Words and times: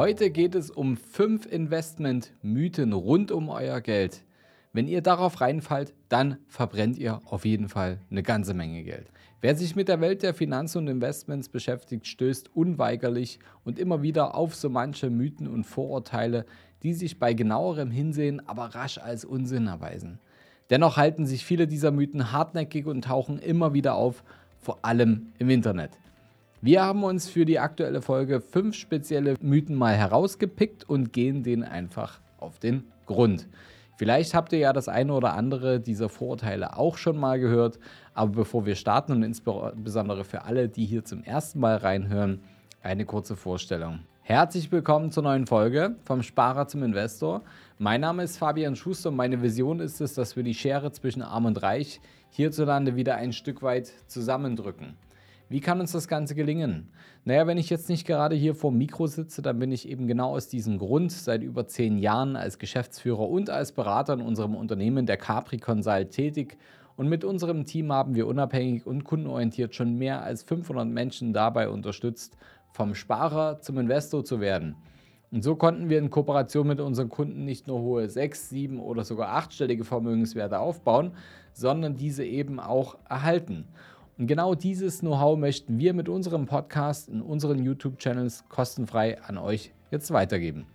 Heute 0.00 0.30
geht 0.30 0.54
es 0.54 0.70
um 0.70 0.96
fünf 0.96 1.44
Investment-Mythen 1.44 2.92
rund 2.92 3.32
um 3.32 3.48
euer 3.48 3.80
Geld. 3.80 4.22
Wenn 4.72 4.86
ihr 4.86 5.02
darauf 5.02 5.40
reinfallt, 5.40 5.92
dann 6.08 6.36
verbrennt 6.46 6.96
ihr 6.98 7.20
auf 7.24 7.44
jeden 7.44 7.68
Fall 7.68 7.98
eine 8.08 8.22
ganze 8.22 8.54
Menge 8.54 8.84
Geld. 8.84 9.10
Wer 9.40 9.56
sich 9.56 9.74
mit 9.74 9.88
der 9.88 10.00
Welt 10.00 10.22
der 10.22 10.34
Finanzen 10.34 10.78
und 10.78 10.86
Investments 10.86 11.48
beschäftigt, 11.48 12.06
stößt 12.06 12.54
unweigerlich 12.54 13.40
und 13.64 13.80
immer 13.80 14.00
wieder 14.00 14.36
auf 14.36 14.54
so 14.54 14.70
manche 14.70 15.10
Mythen 15.10 15.48
und 15.48 15.64
Vorurteile, 15.64 16.46
die 16.84 16.94
sich 16.94 17.18
bei 17.18 17.34
genauerem 17.34 17.90
Hinsehen 17.90 18.40
aber 18.46 18.66
rasch 18.76 18.98
als 18.98 19.24
Unsinn 19.24 19.66
erweisen. 19.66 20.20
Dennoch 20.70 20.96
halten 20.96 21.26
sich 21.26 21.44
viele 21.44 21.66
dieser 21.66 21.90
Mythen 21.90 22.30
hartnäckig 22.30 22.86
und 22.86 23.02
tauchen 23.02 23.40
immer 23.40 23.74
wieder 23.74 23.96
auf, 23.96 24.22
vor 24.60 24.78
allem 24.84 25.32
im 25.40 25.50
Internet. 25.50 25.90
Wir 26.60 26.82
haben 26.82 27.04
uns 27.04 27.28
für 27.28 27.44
die 27.44 27.60
aktuelle 27.60 28.02
Folge 28.02 28.40
fünf 28.40 28.74
spezielle 28.74 29.36
Mythen 29.40 29.76
mal 29.76 29.94
herausgepickt 29.94 30.82
und 30.82 31.12
gehen 31.12 31.44
denen 31.44 31.62
einfach 31.62 32.18
auf 32.40 32.58
den 32.58 32.82
Grund. 33.06 33.46
Vielleicht 33.96 34.34
habt 34.34 34.52
ihr 34.52 34.58
ja 34.58 34.72
das 34.72 34.88
eine 34.88 35.12
oder 35.12 35.34
andere 35.34 35.78
dieser 35.78 36.08
Vorurteile 36.08 36.76
auch 36.76 36.96
schon 36.96 37.16
mal 37.16 37.38
gehört, 37.38 37.78
aber 38.12 38.32
bevor 38.32 38.66
wir 38.66 38.74
starten 38.74 39.12
und 39.12 39.22
insbesondere 39.22 40.24
für 40.24 40.42
alle, 40.42 40.68
die 40.68 40.84
hier 40.84 41.04
zum 41.04 41.22
ersten 41.22 41.60
Mal 41.60 41.76
reinhören, 41.76 42.40
eine 42.82 43.04
kurze 43.04 43.36
Vorstellung. 43.36 44.00
Herzlich 44.22 44.72
willkommen 44.72 45.12
zur 45.12 45.22
neuen 45.22 45.46
Folge 45.46 45.94
vom 46.04 46.24
Sparer 46.24 46.66
zum 46.66 46.82
Investor. 46.82 47.42
Mein 47.78 48.00
Name 48.00 48.24
ist 48.24 48.36
Fabian 48.36 48.74
Schuster 48.74 49.10
und 49.10 49.16
meine 49.16 49.42
Vision 49.42 49.78
ist 49.78 50.00
es, 50.00 50.14
dass 50.14 50.34
wir 50.34 50.42
die 50.42 50.54
Schere 50.54 50.90
zwischen 50.90 51.22
Arm 51.22 51.44
und 51.44 51.62
Reich 51.62 52.00
hierzulande 52.30 52.96
wieder 52.96 53.14
ein 53.14 53.32
Stück 53.32 53.62
weit 53.62 53.92
zusammendrücken. 54.08 54.96
Wie 55.50 55.60
kann 55.60 55.80
uns 55.80 55.92
das 55.92 56.08
Ganze 56.08 56.34
gelingen? 56.34 56.90
Naja, 57.24 57.46
wenn 57.46 57.56
ich 57.56 57.70
jetzt 57.70 57.88
nicht 57.88 58.06
gerade 58.06 58.36
hier 58.36 58.54
vor 58.54 58.70
dem 58.70 58.76
Mikro 58.76 59.06
sitze, 59.06 59.40
dann 59.40 59.58
bin 59.58 59.72
ich 59.72 59.88
eben 59.88 60.06
genau 60.06 60.36
aus 60.36 60.48
diesem 60.48 60.76
Grund 60.76 61.10
seit 61.10 61.42
über 61.42 61.66
zehn 61.66 61.96
Jahren 61.96 62.36
als 62.36 62.58
Geschäftsführer 62.58 63.26
und 63.26 63.48
als 63.48 63.72
Berater 63.72 64.12
in 64.12 64.20
unserem 64.20 64.54
Unternehmen 64.54 65.06
der 65.06 65.16
Capri 65.16 65.56
Consult 65.56 66.10
tätig. 66.10 66.58
Und 66.96 67.08
mit 67.08 67.24
unserem 67.24 67.64
Team 67.64 67.90
haben 67.92 68.14
wir 68.14 68.26
unabhängig 68.26 68.86
und 68.86 69.04
kundenorientiert 69.04 69.74
schon 69.74 69.96
mehr 69.96 70.22
als 70.22 70.42
500 70.42 70.86
Menschen 70.86 71.32
dabei 71.32 71.70
unterstützt, 71.70 72.36
vom 72.72 72.94
Sparer 72.94 73.60
zum 73.62 73.78
Investor 73.78 74.24
zu 74.24 74.40
werden. 74.40 74.76
Und 75.30 75.42
so 75.44 75.56
konnten 75.56 75.88
wir 75.88 75.98
in 75.98 76.10
Kooperation 76.10 76.66
mit 76.66 76.80
unseren 76.80 77.08
Kunden 77.08 77.46
nicht 77.46 77.66
nur 77.66 77.80
hohe 77.80 78.08
sechs, 78.10 78.50
sieben 78.50 78.80
oder 78.80 79.04
sogar 79.04 79.30
achtstellige 79.30 79.84
Vermögenswerte 79.84 80.58
aufbauen, 80.58 81.12
sondern 81.54 81.96
diese 81.96 82.24
eben 82.24 82.60
auch 82.60 82.98
erhalten. 83.08 83.64
Und 84.18 84.26
genau 84.26 84.56
dieses 84.56 84.98
Know-how 84.98 85.38
möchten 85.38 85.78
wir 85.78 85.94
mit 85.94 86.08
unserem 86.08 86.46
Podcast 86.46 87.08
in 87.08 87.22
unseren 87.22 87.62
YouTube-Channels 87.62 88.48
kostenfrei 88.48 89.22
an 89.22 89.38
euch 89.38 89.72
jetzt 89.92 90.10
weitergeben. 90.10 90.66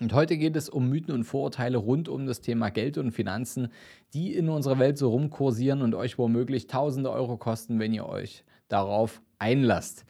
Und 0.00 0.12
heute 0.12 0.36
geht 0.36 0.56
es 0.56 0.68
um 0.68 0.90
Mythen 0.90 1.14
und 1.14 1.22
Vorurteile 1.22 1.78
rund 1.78 2.08
um 2.08 2.26
das 2.26 2.40
Thema 2.40 2.70
Geld 2.70 2.98
und 2.98 3.12
Finanzen, 3.12 3.68
die 4.14 4.34
in 4.34 4.48
unserer 4.48 4.80
Welt 4.80 4.98
so 4.98 5.10
rumkursieren 5.10 5.80
und 5.80 5.94
euch 5.94 6.18
womöglich 6.18 6.66
tausende 6.66 7.12
Euro 7.12 7.36
kosten, 7.36 7.78
wenn 7.78 7.94
ihr 7.94 8.06
euch 8.06 8.44
darauf 8.68 9.22
einlasst. 9.38 10.04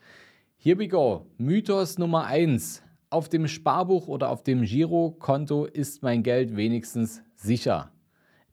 Here 0.57 0.79
we 0.79 0.89
go. 0.89 1.27
Mythos 1.37 1.99
Nummer 1.99 2.25
1. 2.25 2.83
Auf 3.11 3.29
dem 3.29 3.49
Sparbuch 3.49 4.09
oder 4.09 4.31
auf 4.31 4.43
dem 4.43 4.63
Girokonto 4.63 5.67
ist 5.67 6.03
mein 6.03 6.23
Geld 6.23 6.57
wenigstens 6.57 7.23
sicher. 7.35 7.93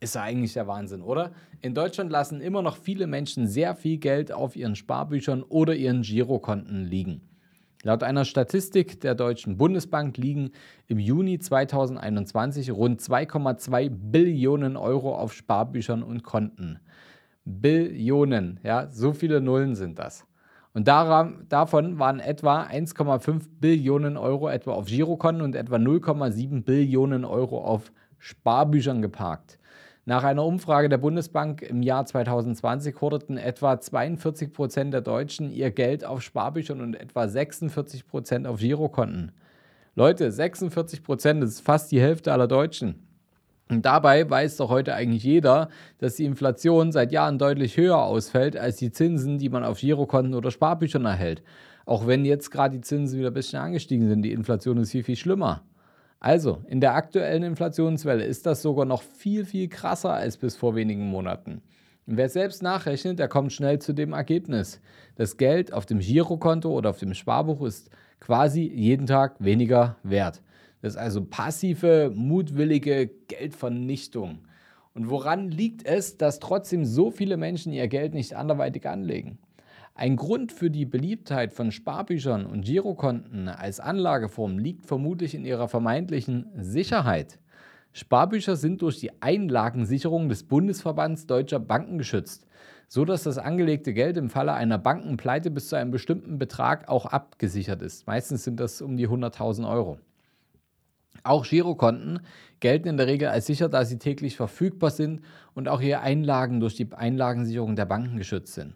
Ist 0.03 0.15
ja 0.15 0.23
eigentlich 0.23 0.51
der 0.51 0.67
Wahnsinn, 0.67 1.01
oder? 1.01 1.31
In 1.61 1.73
Deutschland 1.73 2.11
lassen 2.11 2.41
immer 2.41 2.61
noch 2.61 2.75
viele 2.75 3.07
Menschen 3.07 3.47
sehr 3.47 3.73
viel 3.73 3.99
Geld 3.99 4.33
auf 4.33 4.57
ihren 4.57 4.75
Sparbüchern 4.75 5.43
oder 5.43 5.75
ihren 5.75 6.01
Girokonten 6.01 6.83
liegen. 6.83 7.21
Laut 7.83 8.03
einer 8.03 8.25
Statistik 8.25 8.99
der 8.99 9.15
Deutschen 9.15 9.55
Bundesbank 9.55 10.17
liegen 10.17 10.51
im 10.87 10.99
Juni 10.99 11.39
2021 11.39 12.71
rund 12.71 12.99
2,2 12.99 13.89
Billionen 13.89 14.75
Euro 14.75 15.15
auf 15.15 15.31
Sparbüchern 15.31 16.03
und 16.03 16.21
Konten. 16.21 16.79
Billionen, 17.45 18.59
ja, 18.61 18.89
so 18.91 19.13
viele 19.13 19.39
Nullen 19.39 19.73
sind 19.73 19.99
das. 19.99 20.25
Und 20.73 20.89
daran, 20.89 21.45
davon 21.47 21.97
waren 21.97 22.19
etwa 22.19 22.63
1,5 22.63 23.43
Billionen 23.61 24.17
Euro 24.17 24.49
etwa 24.49 24.73
auf 24.73 24.87
Girokonten 24.87 25.41
und 25.41 25.55
etwa 25.55 25.77
0,7 25.77 26.65
Billionen 26.65 27.23
Euro 27.23 27.63
auf 27.63 27.93
Sparbüchern 28.17 29.01
geparkt. 29.01 29.59
Nach 30.05 30.25
einer 30.25 30.43
Umfrage 30.43 30.89
der 30.89 30.97
Bundesbank 30.97 31.61
im 31.61 31.81
Jahr 31.81 32.05
2020 32.05 32.99
horteten 32.99 33.37
etwa 33.37 33.79
42 33.79 34.51
Prozent 34.51 34.93
der 34.93 34.99
Deutschen 34.99 35.49
ihr 35.49 35.71
Geld 35.71 36.03
auf 36.03 36.21
Sparbüchern 36.21 36.81
und 36.81 36.95
etwa 36.95 37.25
46 37.25 38.05
Prozent 38.05 38.45
auf 38.45 38.59
Girokonten. 38.59 39.31
Leute, 39.95 40.29
46 40.29 41.03
Prozent, 41.03 41.41
ist 41.41 41.61
fast 41.61 41.89
die 41.93 42.01
Hälfte 42.01 42.33
aller 42.33 42.49
Deutschen. 42.49 43.07
Und 43.69 43.85
dabei 43.85 44.29
weiß 44.29 44.57
doch 44.57 44.69
heute 44.69 44.93
eigentlich 44.93 45.23
jeder, 45.23 45.69
dass 45.99 46.15
die 46.15 46.25
Inflation 46.25 46.91
seit 46.91 47.13
Jahren 47.13 47.37
deutlich 47.37 47.77
höher 47.77 48.03
ausfällt 48.03 48.57
als 48.57 48.75
die 48.75 48.91
Zinsen, 48.91 49.37
die 49.37 49.47
man 49.47 49.63
auf 49.63 49.79
Girokonten 49.79 50.33
oder 50.33 50.51
Sparbüchern 50.51 51.05
erhält. 51.05 51.43
Auch 51.85 52.07
wenn 52.07 52.25
jetzt 52.25 52.51
gerade 52.51 52.75
die 52.75 52.81
Zinsen 52.81 53.19
wieder 53.19 53.29
ein 53.29 53.33
bisschen 53.33 53.59
angestiegen 53.59 54.09
sind, 54.09 54.23
die 54.23 54.33
Inflation 54.33 54.77
ist 54.77 54.91
viel, 54.91 55.03
viel 55.03 55.15
schlimmer. 55.15 55.63
Also, 56.23 56.63
in 56.69 56.79
der 56.79 56.95
aktuellen 56.95 57.43
Inflationswelle 57.43 58.23
ist 58.23 58.45
das 58.45 58.61
sogar 58.61 58.85
noch 58.85 59.01
viel, 59.01 59.43
viel 59.43 59.67
krasser 59.67 60.13
als 60.13 60.37
bis 60.37 60.55
vor 60.55 60.73
wenigen 60.73 61.09
Monaten. 61.09 61.61
Wer 62.05 62.29
selbst 62.29 62.63
nachrechnet, 62.63 63.19
der 63.19 63.27
kommt 63.27 63.51
schnell 63.51 63.79
zu 63.79 63.91
dem 63.91 64.13
Ergebnis. 64.13 64.79
Das 65.17 65.35
Geld 65.35 65.73
auf 65.73 65.85
dem 65.85 65.99
Girokonto 65.99 66.71
oder 66.71 66.91
auf 66.91 66.97
dem 66.97 67.13
Sparbuch 67.13 67.61
ist 67.65 67.89
quasi 68.21 68.61
jeden 68.63 69.05
Tag 69.05 69.35
weniger 69.39 69.97
wert. 70.03 70.41
Das 70.81 70.93
ist 70.93 70.97
also 70.97 71.25
passive, 71.25 72.09
mutwillige 72.15 73.07
Geldvernichtung. 73.27 74.39
Und 74.93 75.09
woran 75.09 75.51
liegt 75.51 75.85
es, 75.85 76.17
dass 76.17 76.39
trotzdem 76.39 76.85
so 76.85 77.11
viele 77.11 77.35
Menschen 77.35 77.73
ihr 77.73 77.89
Geld 77.89 78.13
nicht 78.13 78.33
anderweitig 78.33 78.87
anlegen? 78.87 79.39
Ein 79.95 80.15
Grund 80.15 80.51
für 80.51 80.71
die 80.71 80.85
Beliebtheit 80.85 81.53
von 81.53 81.71
Sparbüchern 81.71 82.47
und 82.47 82.65
Girokonten 82.65 83.47
als 83.47 83.79
Anlageform 83.79 84.57
liegt 84.57 84.87
vermutlich 84.87 85.35
in 85.35 85.45
ihrer 85.45 85.67
vermeintlichen 85.67 86.47
Sicherheit. 86.57 87.37
Sparbücher 87.91 88.55
sind 88.55 88.81
durch 88.81 88.97
die 88.97 89.11
Einlagensicherung 89.21 90.29
des 90.29 90.45
Bundesverbands 90.45 91.27
deutscher 91.27 91.59
Banken 91.59 91.99
geschützt, 91.99 92.47
so 92.87 93.05
dass 93.05 93.21
das 93.21 93.37
angelegte 93.37 93.93
Geld 93.93 94.17
im 94.17 94.31
Falle 94.31 94.53
einer 94.53 94.79
Bankenpleite 94.79 95.51
bis 95.51 95.69
zu 95.69 95.75
einem 95.75 95.91
bestimmten 95.91 96.39
Betrag 96.39 96.89
auch 96.89 97.05
abgesichert 97.05 97.83
ist. 97.83 98.07
Meistens 98.07 98.43
sind 98.43 98.59
das 98.59 98.81
um 98.81 98.97
die 98.97 99.07
100.000 99.07 99.69
Euro. 99.69 99.99
Auch 101.21 101.45
Girokonten 101.45 102.21
gelten 102.61 102.87
in 102.87 102.97
der 102.97 103.05
Regel 103.05 103.27
als 103.27 103.45
sicher, 103.45 103.69
da 103.69 103.85
sie 103.85 103.99
täglich 103.99 104.37
verfügbar 104.37 104.89
sind 104.89 105.21
und 105.53 105.69
auch 105.69 105.81
ihre 105.81 105.99
Einlagen 105.99 106.59
durch 106.59 106.73
die 106.73 106.91
Einlagensicherung 106.91 107.75
der 107.75 107.85
Banken 107.85 108.17
geschützt 108.17 108.55
sind. 108.55 108.73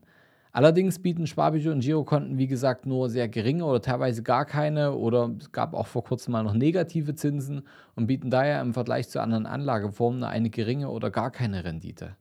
Allerdings 0.57 0.97
bieten 0.97 1.27
Sparbücher 1.27 1.71
und 1.71 1.81
Girokonten, 1.81 2.39
wie 2.39 2.47
gesagt, 2.47 2.87
nur 2.87 3.11
sehr 3.11 3.27
geringe 3.27 3.63
oder 3.63 3.79
teilweise 3.79 4.23
gar 4.23 4.43
keine 4.43 4.95
oder 4.95 5.29
es 5.39 5.51
gab 5.51 5.75
auch 5.75 5.85
vor 5.85 6.03
kurzem 6.03 6.31
mal 6.31 6.41
noch 6.41 6.55
negative 6.55 7.13
Zinsen 7.13 7.61
und 7.95 8.07
bieten 8.07 8.31
daher 8.31 8.59
im 8.61 8.73
Vergleich 8.73 9.07
zu 9.07 9.21
anderen 9.21 9.45
Anlageformen 9.45 10.21
nur 10.21 10.29
eine 10.29 10.49
geringe 10.49 10.89
oder 10.89 11.11
gar 11.11 11.29
keine 11.29 11.63
Rendite. 11.63 12.17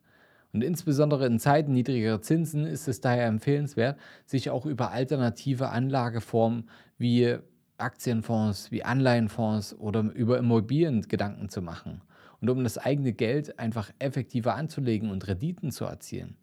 Und 0.52 0.62
insbesondere 0.62 1.24
in 1.24 1.38
Zeiten 1.38 1.72
niedrigerer 1.72 2.20
Zinsen 2.20 2.66
ist 2.66 2.88
es 2.88 3.00
daher 3.00 3.24
empfehlenswert, 3.24 3.98
sich 4.26 4.50
auch 4.50 4.66
über 4.66 4.90
alternative 4.90 5.70
Anlageformen 5.70 6.68
wie 6.98 7.38
Aktienfonds, 7.78 8.70
wie 8.70 8.84
Anleihenfonds 8.84 9.78
oder 9.78 10.00
über 10.12 10.36
Immobilien 10.36 11.00
Gedanken 11.08 11.48
zu 11.48 11.62
machen. 11.62 12.02
Und 12.42 12.50
um 12.50 12.64
das 12.64 12.76
eigene 12.76 13.14
Geld 13.14 13.58
einfach 13.58 13.90
effektiver 13.98 14.56
anzulegen 14.56 15.08
und 15.08 15.26
Renditen 15.26 15.70
zu 15.70 15.86
erzielen. 15.86 16.36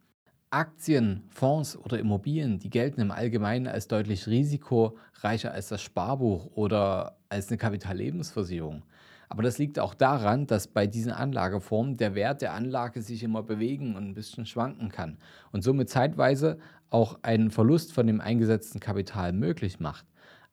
Aktien, 0.53 1.24
Fonds 1.30 1.75
oder 1.75 1.97
Immobilien, 1.97 2.59
die 2.59 2.69
gelten 2.69 3.02
im 3.02 3.09
Allgemeinen 3.09 3.66
als 3.66 3.88
deutlich 3.88 4.28
risikoreicher 4.28 5.52
als 5.52 5.69
das 5.69 5.81
Sparbuch 5.81 6.52
oder 6.53 7.18
als 7.28 7.47
eine 7.47 7.58
Kapitallebensversicherung. 7.58 8.84
Aber 9.29 9.41
das 9.41 9.58
liegt 9.58 9.79
auch 9.79 9.96
daran, 9.96 10.46
dass 10.46 10.67
bei 10.67 10.85
diesen 10.85 11.11
Anlageformen 11.11 11.97
der 11.97 12.14
Wert 12.14 12.44
der 12.44 12.53
Anlage 12.53 13.02
sich 13.02 13.23
immer 13.23 13.41
bewegen 13.41 13.96
und 13.96 14.09
ein 14.09 14.14
bisschen 14.14 14.46
schwanken 14.46 14.90
kann 14.90 15.17
und 15.52 15.64
somit 15.64 15.90
zeitweise 15.90 16.59
auch 16.91 17.17
einen 17.23 17.50
Verlust 17.50 17.91
von 17.91 18.05
dem 18.05 18.22
eingesetzten 18.22 18.79
Kapital 18.79 19.34
möglich 19.34 19.79
macht. 19.79 20.05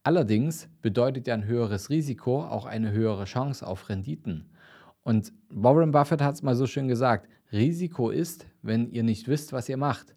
Allerdings 0.02 0.70
bedeutet 0.80 1.26
ja 1.26 1.34
ein 1.34 1.44
höheres 1.44 1.90
Risiko 1.90 2.42
auch 2.42 2.64
eine 2.64 2.90
höhere 2.90 3.26
Chance 3.26 3.66
auf 3.66 3.90
Renditen. 3.90 4.46
Und 5.10 5.32
Warren 5.48 5.90
Buffett 5.90 6.22
hat 6.22 6.36
es 6.36 6.42
mal 6.44 6.54
so 6.54 6.68
schön 6.68 6.86
gesagt, 6.86 7.28
Risiko 7.50 8.10
ist, 8.10 8.46
wenn 8.62 8.92
ihr 8.92 9.02
nicht 9.02 9.26
wisst, 9.26 9.52
was 9.52 9.68
ihr 9.68 9.76
macht. 9.76 10.14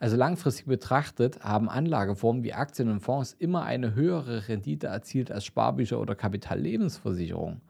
Also 0.00 0.16
langfristig 0.16 0.66
betrachtet 0.66 1.44
haben 1.44 1.68
Anlageformen 1.68 2.42
wie 2.42 2.52
Aktien 2.52 2.90
und 2.90 2.98
Fonds 2.98 3.36
immer 3.38 3.62
eine 3.62 3.94
höhere 3.94 4.48
Rendite 4.48 4.88
erzielt 4.88 5.30
als 5.30 5.44
Sparbücher 5.44 6.00
oder 6.00 6.16
Kapitallebensversicherung. 6.16 7.60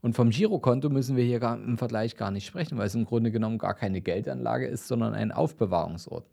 Und 0.00 0.16
vom 0.16 0.30
Girokonto 0.30 0.90
müssen 0.90 1.14
wir 1.14 1.22
hier 1.22 1.40
im 1.40 1.78
Vergleich 1.78 2.16
gar 2.16 2.32
nicht 2.32 2.46
sprechen, 2.46 2.76
weil 2.76 2.88
es 2.88 2.96
im 2.96 3.04
Grunde 3.04 3.30
genommen 3.30 3.58
gar 3.58 3.74
keine 3.74 4.00
Geldanlage 4.00 4.66
ist, 4.66 4.88
sondern 4.88 5.14
ein 5.14 5.30
Aufbewahrungsort. 5.30 6.26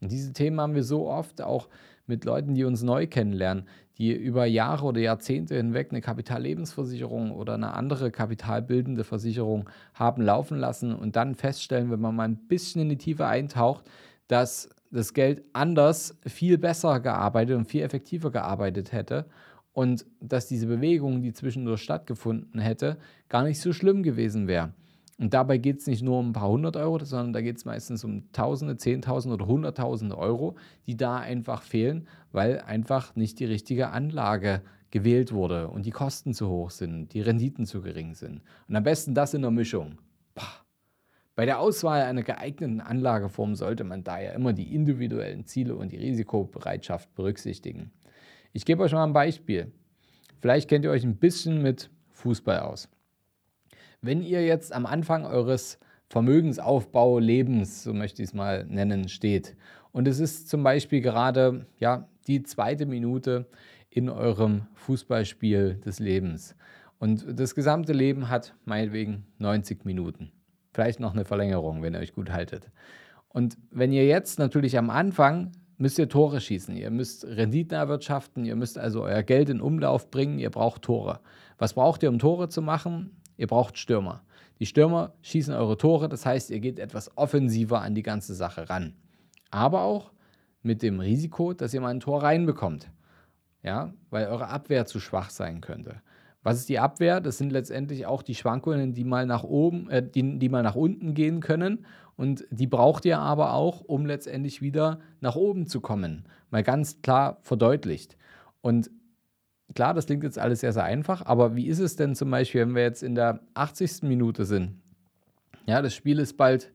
Und 0.00 0.10
diese 0.10 0.32
Themen 0.32 0.60
haben 0.60 0.74
wir 0.74 0.82
so 0.82 1.08
oft 1.08 1.42
auch 1.42 1.68
mit 2.08 2.24
Leuten, 2.24 2.54
die 2.54 2.64
uns 2.64 2.82
neu 2.82 3.06
kennenlernen, 3.06 3.68
die 3.98 4.12
über 4.12 4.46
Jahre 4.46 4.86
oder 4.86 5.00
Jahrzehnte 5.00 5.56
hinweg 5.56 5.88
eine 5.90 6.00
Kapitallebensversicherung 6.00 7.32
oder 7.32 7.54
eine 7.54 7.74
andere 7.74 8.10
kapitalbildende 8.10 9.02
Versicherung 9.02 9.68
haben 9.92 10.22
laufen 10.22 10.58
lassen 10.58 10.94
und 10.94 11.16
dann 11.16 11.34
feststellen, 11.34 11.90
wenn 11.90 12.00
man 12.00 12.14
mal 12.14 12.28
ein 12.28 12.36
bisschen 12.46 12.82
in 12.82 12.88
die 12.88 12.96
Tiefe 12.96 13.26
eintaucht, 13.26 13.84
dass 14.28 14.70
das 14.90 15.14
Geld 15.14 15.42
anders 15.52 16.16
viel 16.24 16.58
besser 16.58 17.00
gearbeitet 17.00 17.56
und 17.56 17.66
viel 17.66 17.82
effektiver 17.82 18.30
gearbeitet 18.30 18.92
hätte 18.92 19.26
und 19.72 20.06
dass 20.20 20.46
diese 20.46 20.66
Bewegung, 20.66 21.20
die 21.20 21.32
zwischendurch 21.32 21.82
stattgefunden 21.82 22.60
hätte, 22.60 22.98
gar 23.28 23.42
nicht 23.42 23.60
so 23.60 23.72
schlimm 23.72 24.02
gewesen 24.02 24.46
wäre. 24.46 24.72
Und 25.18 25.34
dabei 25.34 25.58
geht 25.58 25.80
es 25.80 25.86
nicht 25.88 26.02
nur 26.02 26.18
um 26.20 26.30
ein 26.30 26.32
paar 26.32 26.48
hundert 26.48 26.76
Euro, 26.76 27.04
sondern 27.04 27.32
da 27.32 27.40
geht 27.40 27.56
es 27.56 27.64
meistens 27.64 28.04
um 28.04 28.30
Tausende, 28.32 28.76
Zehntausende 28.76 29.34
oder 29.34 29.46
Hunderttausende 29.46 30.16
Euro, 30.16 30.54
die 30.86 30.96
da 30.96 31.16
einfach 31.16 31.62
fehlen, 31.62 32.06
weil 32.30 32.60
einfach 32.60 33.16
nicht 33.16 33.40
die 33.40 33.44
richtige 33.44 33.90
Anlage 33.90 34.62
gewählt 34.90 35.32
wurde 35.32 35.68
und 35.68 35.86
die 35.86 35.90
Kosten 35.90 36.34
zu 36.34 36.48
hoch 36.48 36.70
sind, 36.70 37.12
die 37.12 37.20
Renditen 37.20 37.66
zu 37.66 37.82
gering 37.82 38.14
sind. 38.14 38.42
Und 38.68 38.76
am 38.76 38.84
besten 38.84 39.12
das 39.12 39.34
in 39.34 39.42
der 39.42 39.50
Mischung. 39.50 39.98
Bei 41.34 41.46
der 41.46 41.60
Auswahl 41.60 42.02
einer 42.02 42.22
geeigneten 42.22 42.80
Anlageform 42.80 43.54
sollte 43.54 43.84
man 43.84 44.02
daher 44.02 44.34
immer 44.34 44.52
die 44.52 44.74
individuellen 44.74 45.46
Ziele 45.46 45.76
und 45.76 45.92
die 45.92 45.96
Risikobereitschaft 45.96 47.14
berücksichtigen. 47.14 47.92
Ich 48.52 48.64
gebe 48.64 48.82
euch 48.82 48.92
mal 48.92 49.04
ein 49.04 49.12
Beispiel. 49.12 49.72
Vielleicht 50.40 50.68
kennt 50.68 50.84
ihr 50.84 50.90
euch 50.90 51.04
ein 51.04 51.16
bisschen 51.16 51.62
mit 51.62 51.90
Fußball 52.12 52.60
aus. 52.60 52.88
Wenn 54.00 54.22
ihr 54.22 54.44
jetzt 54.44 54.72
am 54.72 54.86
Anfang 54.86 55.26
eures 55.26 55.78
Vermögensaufbau-Lebens, 56.08 57.82
so 57.82 57.92
möchte 57.92 58.22
ich 58.22 58.28
es 58.28 58.34
mal 58.34 58.64
nennen, 58.66 59.08
steht 59.08 59.56
und 59.92 60.08
es 60.08 60.20
ist 60.20 60.48
zum 60.48 60.62
Beispiel 60.62 61.00
gerade 61.00 61.66
ja, 61.78 62.08
die 62.26 62.42
zweite 62.42 62.86
Minute 62.86 63.46
in 63.90 64.08
eurem 64.08 64.66
Fußballspiel 64.74 65.80
des 65.84 65.98
Lebens 65.98 66.54
und 66.98 67.24
das 67.38 67.54
gesamte 67.54 67.92
Leben 67.92 68.28
hat 68.28 68.54
meinetwegen 68.64 69.26
90 69.38 69.84
Minuten. 69.84 70.32
Vielleicht 70.72 71.00
noch 71.00 71.12
eine 71.12 71.24
Verlängerung, 71.24 71.82
wenn 71.82 71.94
ihr 71.94 72.00
euch 72.00 72.14
gut 72.14 72.30
haltet. 72.30 72.70
Und 73.28 73.56
wenn 73.70 73.92
ihr 73.92 74.06
jetzt 74.06 74.38
natürlich 74.38 74.78
am 74.78 74.90
Anfang 74.90 75.52
müsst 75.78 75.98
ihr 75.98 76.08
Tore 76.08 76.40
schießen, 76.40 76.76
ihr 76.76 76.90
müsst 76.90 77.24
Renditen 77.24 77.76
erwirtschaften, 77.76 78.44
ihr 78.44 78.56
müsst 78.56 78.78
also 78.78 79.02
euer 79.02 79.22
Geld 79.22 79.48
in 79.48 79.60
Umlauf 79.60 80.10
bringen, 80.10 80.38
ihr 80.38 80.50
braucht 80.50 80.82
Tore. 80.82 81.20
Was 81.56 81.74
braucht 81.74 82.02
ihr, 82.02 82.10
um 82.10 82.18
Tore 82.18 82.48
zu 82.48 82.60
machen? 82.60 83.16
Ihr 83.36 83.46
braucht 83.46 83.78
Stürmer. 83.78 84.22
Die 84.58 84.66
Stürmer 84.66 85.14
schießen 85.22 85.54
eure 85.54 85.76
Tore, 85.76 86.08
das 86.08 86.26
heißt, 86.26 86.50
ihr 86.50 86.60
geht 86.60 86.80
etwas 86.80 87.16
offensiver 87.16 87.80
an 87.80 87.94
die 87.94 88.02
ganze 88.02 88.34
Sache 88.34 88.68
ran. 88.68 88.94
Aber 89.50 89.82
auch 89.82 90.10
mit 90.62 90.82
dem 90.82 90.98
Risiko, 90.98 91.52
dass 91.52 91.72
ihr 91.72 91.80
mal 91.80 91.88
ein 91.88 92.00
Tor 92.00 92.22
reinbekommt. 92.22 92.90
Ja, 93.62 93.92
weil 94.10 94.26
eure 94.26 94.48
Abwehr 94.48 94.86
zu 94.86 95.00
schwach 95.00 95.30
sein 95.30 95.60
könnte. 95.60 96.02
Was 96.42 96.58
ist 96.58 96.68
die 96.68 96.78
Abwehr? 96.78 97.20
Das 97.20 97.38
sind 97.38 97.50
letztendlich 97.50 98.06
auch 98.06 98.22
die 98.22 98.34
Schwankungen, 98.34 98.94
die 98.94 99.04
mal 99.04 99.26
nach 99.26 99.44
oben, 99.44 99.90
äh, 99.90 100.02
die, 100.02 100.38
die 100.38 100.48
mal 100.48 100.62
nach 100.62 100.76
unten 100.76 101.14
gehen 101.14 101.40
können. 101.40 101.84
Und 102.16 102.46
die 102.50 102.66
braucht 102.66 103.04
ihr 103.04 103.18
aber 103.18 103.54
auch, 103.54 103.80
um 103.80 104.06
letztendlich 104.06 104.60
wieder 104.62 105.00
nach 105.20 105.36
oben 105.36 105.66
zu 105.66 105.80
kommen. 105.80 106.24
Mal 106.50 106.62
ganz 106.62 107.00
klar 107.02 107.38
verdeutlicht. 107.42 108.16
Und 108.60 108.90
klar, 109.74 109.94
das 109.94 110.06
klingt 110.06 110.24
jetzt 110.24 110.38
alles 110.38 110.60
sehr, 110.60 110.72
sehr 110.72 110.84
einfach, 110.84 111.24
aber 111.24 111.54
wie 111.54 111.66
ist 111.66 111.78
es 111.78 111.96
denn 111.96 112.14
zum 112.14 112.30
Beispiel, 112.30 112.62
wenn 112.62 112.74
wir 112.74 112.82
jetzt 112.82 113.02
in 113.02 113.14
der 113.14 113.40
80. 113.54 114.02
Minute 114.02 114.44
sind? 114.44 114.80
Ja, 115.66 115.82
das 115.82 115.94
Spiel 115.94 116.18
ist 116.18 116.36
bald 116.36 116.72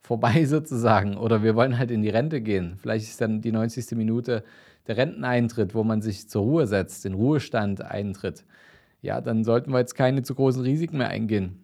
vorbei 0.00 0.44
sozusagen 0.46 1.16
oder 1.16 1.42
wir 1.42 1.56
wollen 1.56 1.78
halt 1.78 1.90
in 1.90 2.02
die 2.02 2.10
Rente 2.10 2.40
gehen. 2.40 2.76
Vielleicht 2.76 3.08
ist 3.08 3.20
dann 3.20 3.40
die 3.40 3.52
90. 3.52 3.96
Minute 3.96 4.44
der 4.86 4.96
Renteneintritt, 4.96 5.74
wo 5.74 5.82
man 5.82 6.02
sich 6.02 6.28
zur 6.28 6.42
Ruhe 6.42 6.66
setzt, 6.66 7.04
den 7.04 7.14
Ruhestand 7.14 7.80
eintritt. 7.80 8.44
Ja, 9.04 9.20
dann 9.20 9.44
sollten 9.44 9.70
wir 9.70 9.80
jetzt 9.80 9.96
keine 9.96 10.22
zu 10.22 10.34
großen 10.34 10.62
Risiken 10.62 10.96
mehr 10.96 11.08
eingehen. 11.08 11.62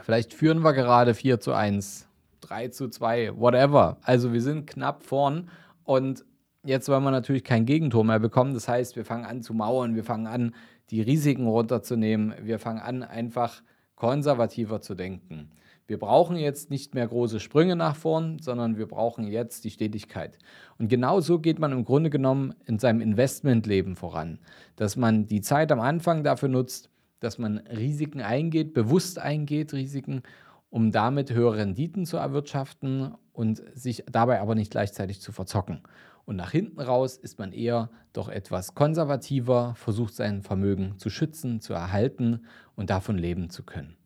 Vielleicht 0.00 0.32
führen 0.32 0.62
wir 0.62 0.72
gerade 0.72 1.14
4 1.14 1.40
zu 1.40 1.52
1, 1.52 2.06
3 2.42 2.68
zu 2.68 2.88
2, 2.88 3.36
whatever. 3.36 3.98
Also 4.02 4.32
wir 4.32 4.40
sind 4.40 4.68
knapp 4.68 5.02
vorn 5.02 5.50
und 5.84 6.24
Jetzt 6.62 6.90
wollen 6.90 7.04
wir 7.04 7.10
natürlich 7.10 7.42
kein 7.42 7.64
Gegentor 7.64 8.04
mehr 8.04 8.18
bekommen. 8.18 8.52
Das 8.52 8.68
heißt, 8.68 8.94
wir 8.94 9.06
fangen 9.06 9.24
an 9.24 9.42
zu 9.42 9.54
mauern, 9.54 9.96
wir 9.96 10.04
fangen 10.04 10.26
an, 10.26 10.54
die 10.90 11.00
Risiken 11.00 11.46
runterzunehmen, 11.46 12.34
wir 12.42 12.58
fangen 12.58 12.80
an, 12.80 13.02
einfach 13.02 13.62
konservativer 13.94 14.82
zu 14.82 14.94
denken. 14.94 15.50
Wir 15.90 15.98
brauchen 15.98 16.36
jetzt 16.36 16.70
nicht 16.70 16.94
mehr 16.94 17.08
große 17.08 17.40
Sprünge 17.40 17.74
nach 17.74 17.96
vorn, 17.96 18.38
sondern 18.38 18.78
wir 18.78 18.86
brauchen 18.86 19.26
jetzt 19.26 19.64
die 19.64 19.72
Stetigkeit. 19.72 20.38
Und 20.78 20.86
genau 20.86 21.20
so 21.20 21.40
geht 21.40 21.58
man 21.58 21.72
im 21.72 21.84
Grunde 21.84 22.10
genommen 22.10 22.54
in 22.64 22.78
seinem 22.78 23.00
Investmentleben 23.00 23.96
voran, 23.96 24.38
dass 24.76 24.94
man 24.94 25.26
die 25.26 25.40
Zeit 25.40 25.72
am 25.72 25.80
Anfang 25.80 26.22
dafür 26.22 26.48
nutzt, 26.48 26.90
dass 27.18 27.38
man 27.38 27.58
Risiken 27.58 28.20
eingeht, 28.20 28.72
bewusst 28.72 29.18
eingeht, 29.18 29.72
Risiken, 29.72 30.22
um 30.70 30.92
damit 30.92 31.32
höhere 31.32 31.56
Renditen 31.56 32.06
zu 32.06 32.18
erwirtschaften 32.18 33.16
und 33.32 33.60
sich 33.74 34.04
dabei 34.08 34.40
aber 34.40 34.54
nicht 34.54 34.70
gleichzeitig 34.70 35.20
zu 35.20 35.32
verzocken. 35.32 35.80
Und 36.24 36.36
nach 36.36 36.52
hinten 36.52 36.80
raus 36.80 37.16
ist 37.16 37.40
man 37.40 37.50
eher 37.50 37.90
doch 38.12 38.28
etwas 38.28 38.76
konservativer, 38.76 39.74
versucht 39.74 40.14
sein 40.14 40.42
Vermögen 40.42 40.98
zu 40.98 41.10
schützen, 41.10 41.60
zu 41.60 41.72
erhalten 41.72 42.46
und 42.76 42.90
davon 42.90 43.18
leben 43.18 43.50
zu 43.50 43.64
können. 43.64 43.96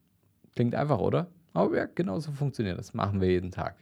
Klingt 0.55 0.75
einfach, 0.75 0.99
oder? 0.99 1.29
Aber 1.55 1.77
ja, 1.77 1.87
genauso 1.87 2.33
funktioniert 2.33 2.79
das. 2.79 2.93
Machen 2.93 3.21
wir 3.21 3.31
jeden 3.31 3.51
Tag. 3.51 3.77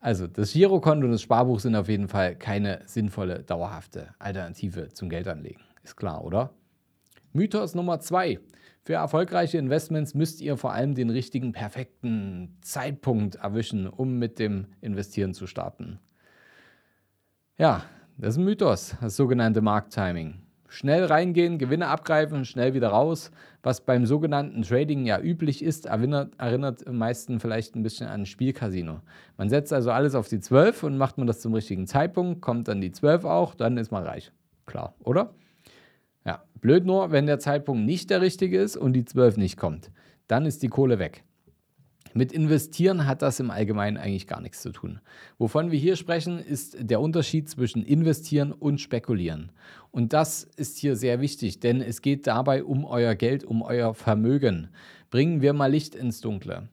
Also 0.00 0.28
das 0.28 0.52
Girokonto 0.52 1.06
und 1.06 1.12
das 1.12 1.22
Sparbuch 1.22 1.58
sind 1.58 1.74
auf 1.74 1.88
jeden 1.88 2.06
Fall 2.06 2.36
keine 2.36 2.82
sinnvolle, 2.86 3.42
dauerhafte 3.42 4.14
Alternative 4.20 4.88
zum 4.90 5.08
Geldanlegen. 5.08 5.62
Ist 5.82 5.96
klar, 5.96 6.24
oder? 6.24 6.50
Mythos 7.32 7.74
Nummer 7.74 7.98
zwei. 7.98 8.38
Für 8.84 8.94
erfolgreiche 8.94 9.58
Investments 9.58 10.14
müsst 10.14 10.40
ihr 10.40 10.56
vor 10.56 10.72
allem 10.72 10.94
den 10.94 11.10
richtigen, 11.10 11.52
perfekten 11.52 12.56
Zeitpunkt 12.60 13.36
erwischen, 13.36 13.86
um 13.86 14.18
mit 14.18 14.38
dem 14.38 14.66
Investieren 14.80 15.34
zu 15.34 15.46
starten. 15.46 15.98
Ja, 17.58 17.84
das 18.16 18.34
ist 18.34 18.38
ein 18.38 18.44
Mythos, 18.44 18.96
das 19.00 19.16
sogenannte 19.16 19.60
Markttiming. 19.60 20.42
Schnell 20.70 21.04
reingehen, 21.06 21.58
Gewinne 21.58 21.88
abgreifen, 21.88 22.44
schnell 22.44 22.74
wieder 22.74 22.88
raus. 22.88 23.30
Was 23.62 23.80
beim 23.80 24.04
sogenannten 24.04 24.62
Trading 24.62 25.06
ja 25.06 25.18
üblich 25.18 25.64
ist, 25.64 25.86
erinnert, 25.86 26.34
erinnert 26.38 26.86
am 26.86 26.98
meisten 26.98 27.40
vielleicht 27.40 27.74
ein 27.74 27.82
bisschen 27.82 28.06
an 28.06 28.20
ein 28.20 28.26
Spielcasino. 28.26 29.00
Man 29.38 29.48
setzt 29.48 29.72
also 29.72 29.90
alles 29.90 30.14
auf 30.14 30.28
die 30.28 30.40
12 30.40 30.82
und 30.82 30.98
macht 30.98 31.16
man 31.16 31.26
das 31.26 31.40
zum 31.40 31.54
richtigen 31.54 31.86
Zeitpunkt, 31.86 32.42
kommt 32.42 32.68
dann 32.68 32.82
die 32.82 32.92
12 32.92 33.24
auch, 33.24 33.54
dann 33.54 33.78
ist 33.78 33.90
man 33.90 34.04
reich. 34.04 34.30
Klar, 34.66 34.94
oder? 35.02 35.34
Ja, 36.26 36.44
blöd 36.60 36.84
nur, 36.84 37.10
wenn 37.10 37.24
der 37.24 37.38
Zeitpunkt 37.38 37.86
nicht 37.86 38.10
der 38.10 38.20
richtige 38.20 38.60
ist 38.60 38.76
und 38.76 38.92
die 38.92 39.06
12 39.06 39.38
nicht 39.38 39.56
kommt. 39.56 39.90
Dann 40.26 40.44
ist 40.44 40.62
die 40.62 40.68
Kohle 40.68 40.98
weg. 40.98 41.24
Mit 42.14 42.32
Investieren 42.32 43.06
hat 43.06 43.22
das 43.22 43.40
im 43.40 43.50
Allgemeinen 43.50 43.96
eigentlich 43.96 44.26
gar 44.26 44.40
nichts 44.40 44.62
zu 44.62 44.70
tun. 44.70 45.00
Wovon 45.38 45.70
wir 45.70 45.78
hier 45.78 45.96
sprechen, 45.96 46.38
ist 46.38 46.76
der 46.78 47.00
Unterschied 47.00 47.48
zwischen 47.48 47.82
Investieren 47.82 48.52
und 48.52 48.80
Spekulieren. 48.80 49.52
Und 49.90 50.12
das 50.12 50.44
ist 50.56 50.78
hier 50.78 50.96
sehr 50.96 51.20
wichtig, 51.20 51.60
denn 51.60 51.80
es 51.80 52.02
geht 52.02 52.26
dabei 52.26 52.64
um 52.64 52.84
euer 52.84 53.14
Geld, 53.14 53.44
um 53.44 53.62
euer 53.62 53.94
Vermögen. 53.94 54.68
Bringen 55.10 55.40
wir 55.42 55.52
mal 55.52 55.70
Licht 55.70 55.94
ins 55.94 56.20
Dunkle. 56.20 56.68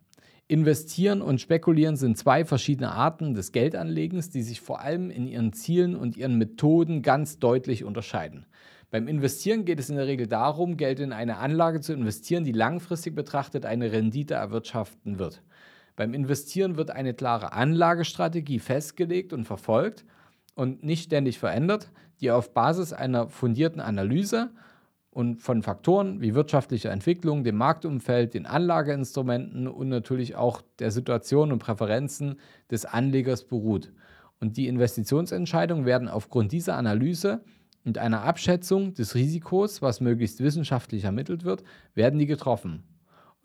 Investieren 0.47 1.23
und 1.23 1.41
Spekulieren 1.41 1.95
sind 1.95 2.19
zwei 2.19 2.45
verschiedene 2.45 2.91
Arten 2.91 3.33
des 3.33 3.51
Geldanlegens, 3.51 4.29
die 4.29 4.43
sich 4.43 4.61
vor 4.61 4.79
allem 4.79 5.09
in 5.09 5.25
ihren 5.25 5.53
Zielen 5.53 5.95
und 5.95 6.17
ihren 6.17 6.37
Methoden 6.37 7.01
ganz 7.01 7.39
deutlich 7.39 7.83
unterscheiden. 7.83 8.45
Beim 8.91 9.07
Investieren 9.07 9.65
geht 9.65 9.79
es 9.79 9.89
in 9.89 9.95
der 9.95 10.05
Regel 10.05 10.27
darum, 10.27 10.77
Geld 10.77 10.99
in 10.99 11.13
eine 11.13 11.37
Anlage 11.37 11.81
zu 11.81 11.93
investieren, 11.93 12.43
die 12.43 12.51
langfristig 12.51 13.15
betrachtet 13.15 13.65
eine 13.65 13.91
Rendite 13.91 14.35
erwirtschaften 14.35 15.17
wird. 15.17 15.41
Beim 15.95 16.13
Investieren 16.13 16.77
wird 16.77 16.91
eine 16.91 17.15
klare 17.15 17.53
Anlagestrategie 17.53 18.59
festgelegt 18.59 19.33
und 19.33 19.45
verfolgt 19.45 20.05
und 20.53 20.83
nicht 20.83 21.05
ständig 21.05 21.39
verändert, 21.39 21.91
die 22.21 22.29
auf 22.29 22.53
Basis 22.53 22.93
einer 22.93 23.29
fundierten 23.29 23.81
Analyse 23.81 24.51
und 25.15 25.41
von 25.41 25.63
Faktoren 25.63 26.19
wie 26.19 26.35
wirtschaftlicher 26.35 26.91
Entwicklung, 26.91 27.45
dem 27.45 27.55
Marktumfeld, 27.55 28.33
den 28.33 28.45
Anlageinstrumenten 28.45 29.65
und 29.65 29.87
natürlich 29.87 30.35
auch 30.35 30.61
der 30.79 30.91
Situation 30.91 31.53
und 31.53 31.59
Präferenzen 31.59 32.35
des 32.69 32.83
Anlegers 32.83 33.45
beruht. 33.45 33.93
Und 34.41 34.57
die 34.57 34.67
Investitionsentscheidungen 34.67 35.85
werden 35.85 36.09
aufgrund 36.09 36.51
dieser 36.51 36.75
Analyse 36.75 37.45
und 37.85 37.97
einer 37.97 38.23
Abschätzung 38.23 38.93
des 38.93 39.15
Risikos, 39.15 39.81
was 39.81 40.01
möglichst 40.01 40.41
wissenschaftlich 40.41 41.05
ermittelt 41.05 41.45
wird, 41.45 41.63
werden 41.93 42.19
die 42.19 42.25
getroffen. 42.25 42.83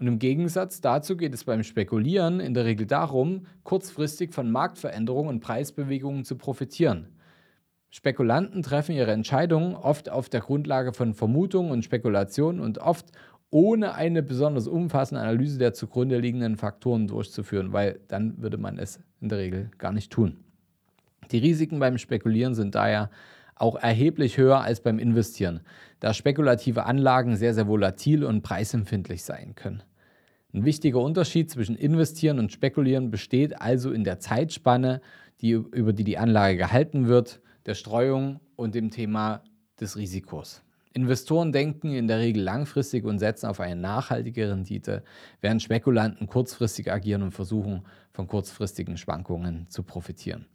Und 0.01 0.09
im 0.09 0.19
Gegensatz 0.19 0.81
dazu 0.81 1.17
geht 1.17 1.35
es 1.35 1.45
beim 1.45 1.63
Spekulieren 1.63 2.41
in 2.41 2.53
der 2.53 2.65
Regel 2.65 2.87
darum, 2.89 3.47
kurzfristig 3.63 4.35
von 4.35 4.51
Marktveränderungen 4.51 5.29
und 5.29 5.41
Preisbewegungen 5.41 6.25
zu 6.25 6.37
profitieren. 6.37 7.11
Spekulanten 7.91 8.63
treffen 8.63 8.95
ihre 8.95 9.11
Entscheidungen 9.11 9.75
oft 9.75 10.09
auf 10.09 10.29
der 10.29 10.41
Grundlage 10.41 10.93
von 10.93 11.13
Vermutungen 11.13 11.73
und 11.73 11.85
Spekulationen 11.85 12.61
und 12.61 12.79
oft 12.79 13.07
ohne 13.51 13.95
eine 13.95 14.23
besonders 14.23 14.69
umfassende 14.69 15.21
Analyse 15.21 15.59
der 15.59 15.75
zugrunde 15.75 16.19
liegenden 16.19 16.57
Faktoren 16.57 17.09
durchzuführen, 17.09 17.73
weil 17.73 17.99
dann 18.07 18.41
würde 18.41 18.59
man 18.59 18.79
es 18.79 19.01
in 19.21 19.29
der 19.29 19.39
Regel 19.39 19.71
gar 19.77 19.93
nicht 19.93 20.13
tun. 20.13 20.37
Die 21.33 21.39
Risiken 21.39 21.81
beim 21.81 21.99
Spekulieren 21.99 22.55
sind 22.55 22.77
daher 22.77 23.11
auch 23.57 23.77
erheblich 23.77 24.39
höher 24.39 24.61
als 24.61 24.81
beim 24.81 24.99
Investieren, 24.99 25.61
da 25.99 26.15
spekulative 26.15 26.87
Anlagen 26.87 27.37
sehr, 27.37 27.55
sehr 27.55 27.67
volatil 27.67 28.25
und 28.25 28.43
preisempfindlich 28.43 29.25
sein 29.25 29.55
können. 29.55 29.83
Ein 30.55 30.65
wichtiger 30.65 31.01
Unterschied 31.01 31.51
zwischen 31.51 31.77
Investieren 31.77 32.39
und 32.39 32.53
Spekulieren 32.53 33.11
besteht 33.11 33.61
also 33.61 33.93
in 33.93 34.05
der 34.05 34.19
Zeitspanne, 34.19 35.01
die, 35.41 35.51
über 35.51 35.93
die 35.93 36.05
die 36.05 36.19
Anlage 36.19 36.57
gehalten 36.57 37.07
wird, 37.07 37.41
der 37.67 37.75
Streuung 37.75 38.41
und 38.57 38.75
dem 38.75 38.91
Thema 38.91 39.43
des 39.81 39.97
Risikos. 39.97 40.63
Investoren 40.93 41.53
denken 41.53 41.93
in 41.93 42.09
der 42.09 42.19
Regel 42.19 42.43
langfristig 42.43 43.05
und 43.05 43.21
setzen 43.21 43.47
auf 43.47 43.61
eine 43.61 43.81
nachhaltige 43.81 44.51
Rendite, 44.51 45.05
während 45.41 45.63
Spekulanten 45.63 46.27
kurzfristig 46.27 46.91
agieren 46.91 47.23
und 47.23 47.31
versuchen, 47.31 47.85
von 48.13 48.27
kurzfristigen 48.27 48.97
Schwankungen 48.97 49.67
zu 49.69 49.85
profitieren. 49.85 50.47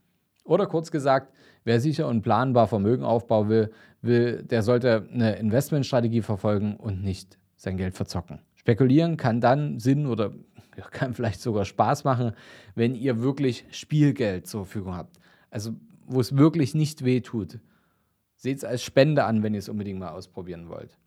Oder 0.44 0.68
kurz 0.68 0.92
gesagt, 0.92 1.34
wer 1.64 1.80
sicher 1.80 2.08
und 2.08 2.22
planbar 2.22 2.68
Vermögen 2.68 3.04
aufbauen 3.04 3.50
will, 3.50 3.72
will, 4.02 4.44
der 4.44 4.62
sollte 4.62 5.08
eine 5.12 5.38
Investmentstrategie 5.38 6.22
verfolgen 6.22 6.76
und 6.76 7.02
nicht 7.02 7.38
sein 7.56 7.78
Geld 7.78 7.96
verzocken. 7.96 8.40
Spekulieren 8.56 9.16
kann 9.18 9.42
dann 9.42 9.80
Sinn 9.80 10.06
oder 10.06 10.34
kann 10.92 11.14
vielleicht 11.14 11.42
sogar 11.42 11.66
Spaß 11.66 12.04
machen, 12.04 12.34
wenn 12.76 12.94
ihr 12.94 13.22
wirklich 13.22 13.66
Spielgeld 13.72 14.48
zur 14.48 14.66
Verfügung 14.66 14.96
habt. 14.96 15.18
Also 15.50 15.74
wo 16.08 16.20
es 16.20 16.38
wirklich 16.38 16.76
nicht 16.76 17.04
weh 17.04 17.22
tut. 17.22 17.60
Seht 18.36 18.58
es 18.58 18.64
als 18.64 18.84
Spende 18.84 19.24
an, 19.24 19.44
wenn 19.44 19.54
ihr 19.54 19.60
es 19.60 19.70
unbedingt 19.70 20.00
mal 20.00 20.10
ausprobieren 20.10 20.70
wollt. 20.70 20.98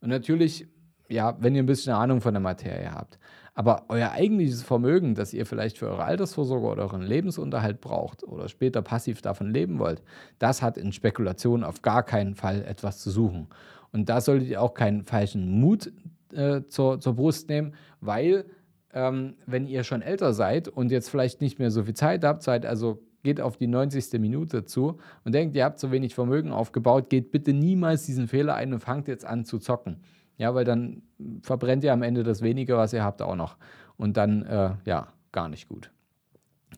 Und 0.00 0.08
natürlich, 0.08 0.66
ja, 1.08 1.36
wenn 1.40 1.54
ihr 1.54 1.62
ein 1.62 1.66
bisschen 1.66 1.92
Ahnung 1.92 2.20
von 2.20 2.34
der 2.34 2.40
Materie 2.40 2.92
habt. 2.92 3.18
Aber 3.54 3.86
euer 3.88 4.12
eigentliches 4.12 4.62
Vermögen, 4.62 5.16
das 5.16 5.34
ihr 5.34 5.44
vielleicht 5.44 5.78
für 5.78 5.88
eure 5.88 6.04
Altersvorsorge 6.04 6.66
oder 6.66 6.82
euren 6.84 7.02
Lebensunterhalt 7.02 7.80
braucht 7.80 8.22
oder 8.22 8.48
später 8.48 8.82
passiv 8.82 9.20
davon 9.20 9.50
leben 9.50 9.80
wollt, 9.80 10.02
das 10.38 10.62
hat 10.62 10.78
in 10.78 10.92
Spekulation 10.92 11.64
auf 11.64 11.82
gar 11.82 12.04
keinen 12.04 12.36
Fall 12.36 12.62
etwas 12.64 13.00
zu 13.00 13.10
suchen. 13.10 13.48
Und 13.90 14.08
da 14.08 14.20
solltet 14.20 14.48
ihr 14.48 14.62
auch 14.62 14.74
keinen 14.74 15.02
falschen 15.02 15.60
Mut 15.60 15.90
äh, 16.32 16.62
zur, 16.68 17.00
zur 17.00 17.16
Brust 17.16 17.48
nehmen, 17.48 17.74
weil 18.00 18.44
ähm, 18.92 19.34
wenn 19.46 19.66
ihr 19.66 19.82
schon 19.82 20.02
älter 20.02 20.32
seid 20.32 20.68
und 20.68 20.90
jetzt 20.90 21.10
vielleicht 21.10 21.40
nicht 21.40 21.58
mehr 21.58 21.70
so 21.70 21.82
viel 21.82 21.94
Zeit 21.94 22.24
habt, 22.24 22.42
seid 22.42 22.64
also 22.64 23.02
geht 23.28 23.42
auf 23.42 23.58
die 23.58 23.66
90. 23.66 24.18
Minute 24.18 24.64
zu 24.64 24.96
und 25.22 25.34
denkt, 25.34 25.54
ihr 25.54 25.64
habt 25.64 25.78
so 25.78 25.92
wenig 25.92 26.14
Vermögen 26.14 26.50
aufgebaut, 26.50 27.10
geht 27.10 27.30
bitte 27.30 27.52
niemals 27.52 28.06
diesen 28.06 28.26
Fehler 28.26 28.54
ein 28.54 28.72
und 28.72 28.80
fangt 28.80 29.06
jetzt 29.06 29.26
an 29.26 29.44
zu 29.44 29.58
zocken. 29.58 29.98
Ja, 30.38 30.54
weil 30.54 30.64
dann 30.64 31.02
verbrennt 31.42 31.84
ihr 31.84 31.92
am 31.92 32.02
Ende 32.02 32.22
das 32.22 32.40
wenige, 32.40 32.78
was 32.78 32.94
ihr 32.94 33.04
habt, 33.04 33.20
auch 33.20 33.36
noch. 33.36 33.58
Und 33.98 34.16
dann, 34.16 34.44
äh, 34.44 34.70
ja, 34.86 35.08
gar 35.30 35.50
nicht 35.50 35.68
gut. 35.68 35.90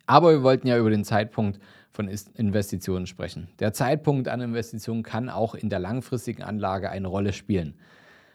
Aber 0.06 0.32
wir 0.32 0.42
wollten 0.42 0.66
ja 0.66 0.76
über 0.76 0.90
den 0.90 1.04
Zeitpunkt 1.04 1.60
von 1.92 2.08
Investitionen 2.08 3.06
sprechen. 3.06 3.46
Der 3.60 3.72
Zeitpunkt 3.72 4.26
an 4.26 4.40
Investitionen 4.40 5.04
kann 5.04 5.28
auch 5.28 5.54
in 5.54 5.68
der 5.68 5.78
langfristigen 5.78 6.42
Anlage 6.42 6.90
eine 6.90 7.06
Rolle 7.06 7.32
spielen. 7.32 7.74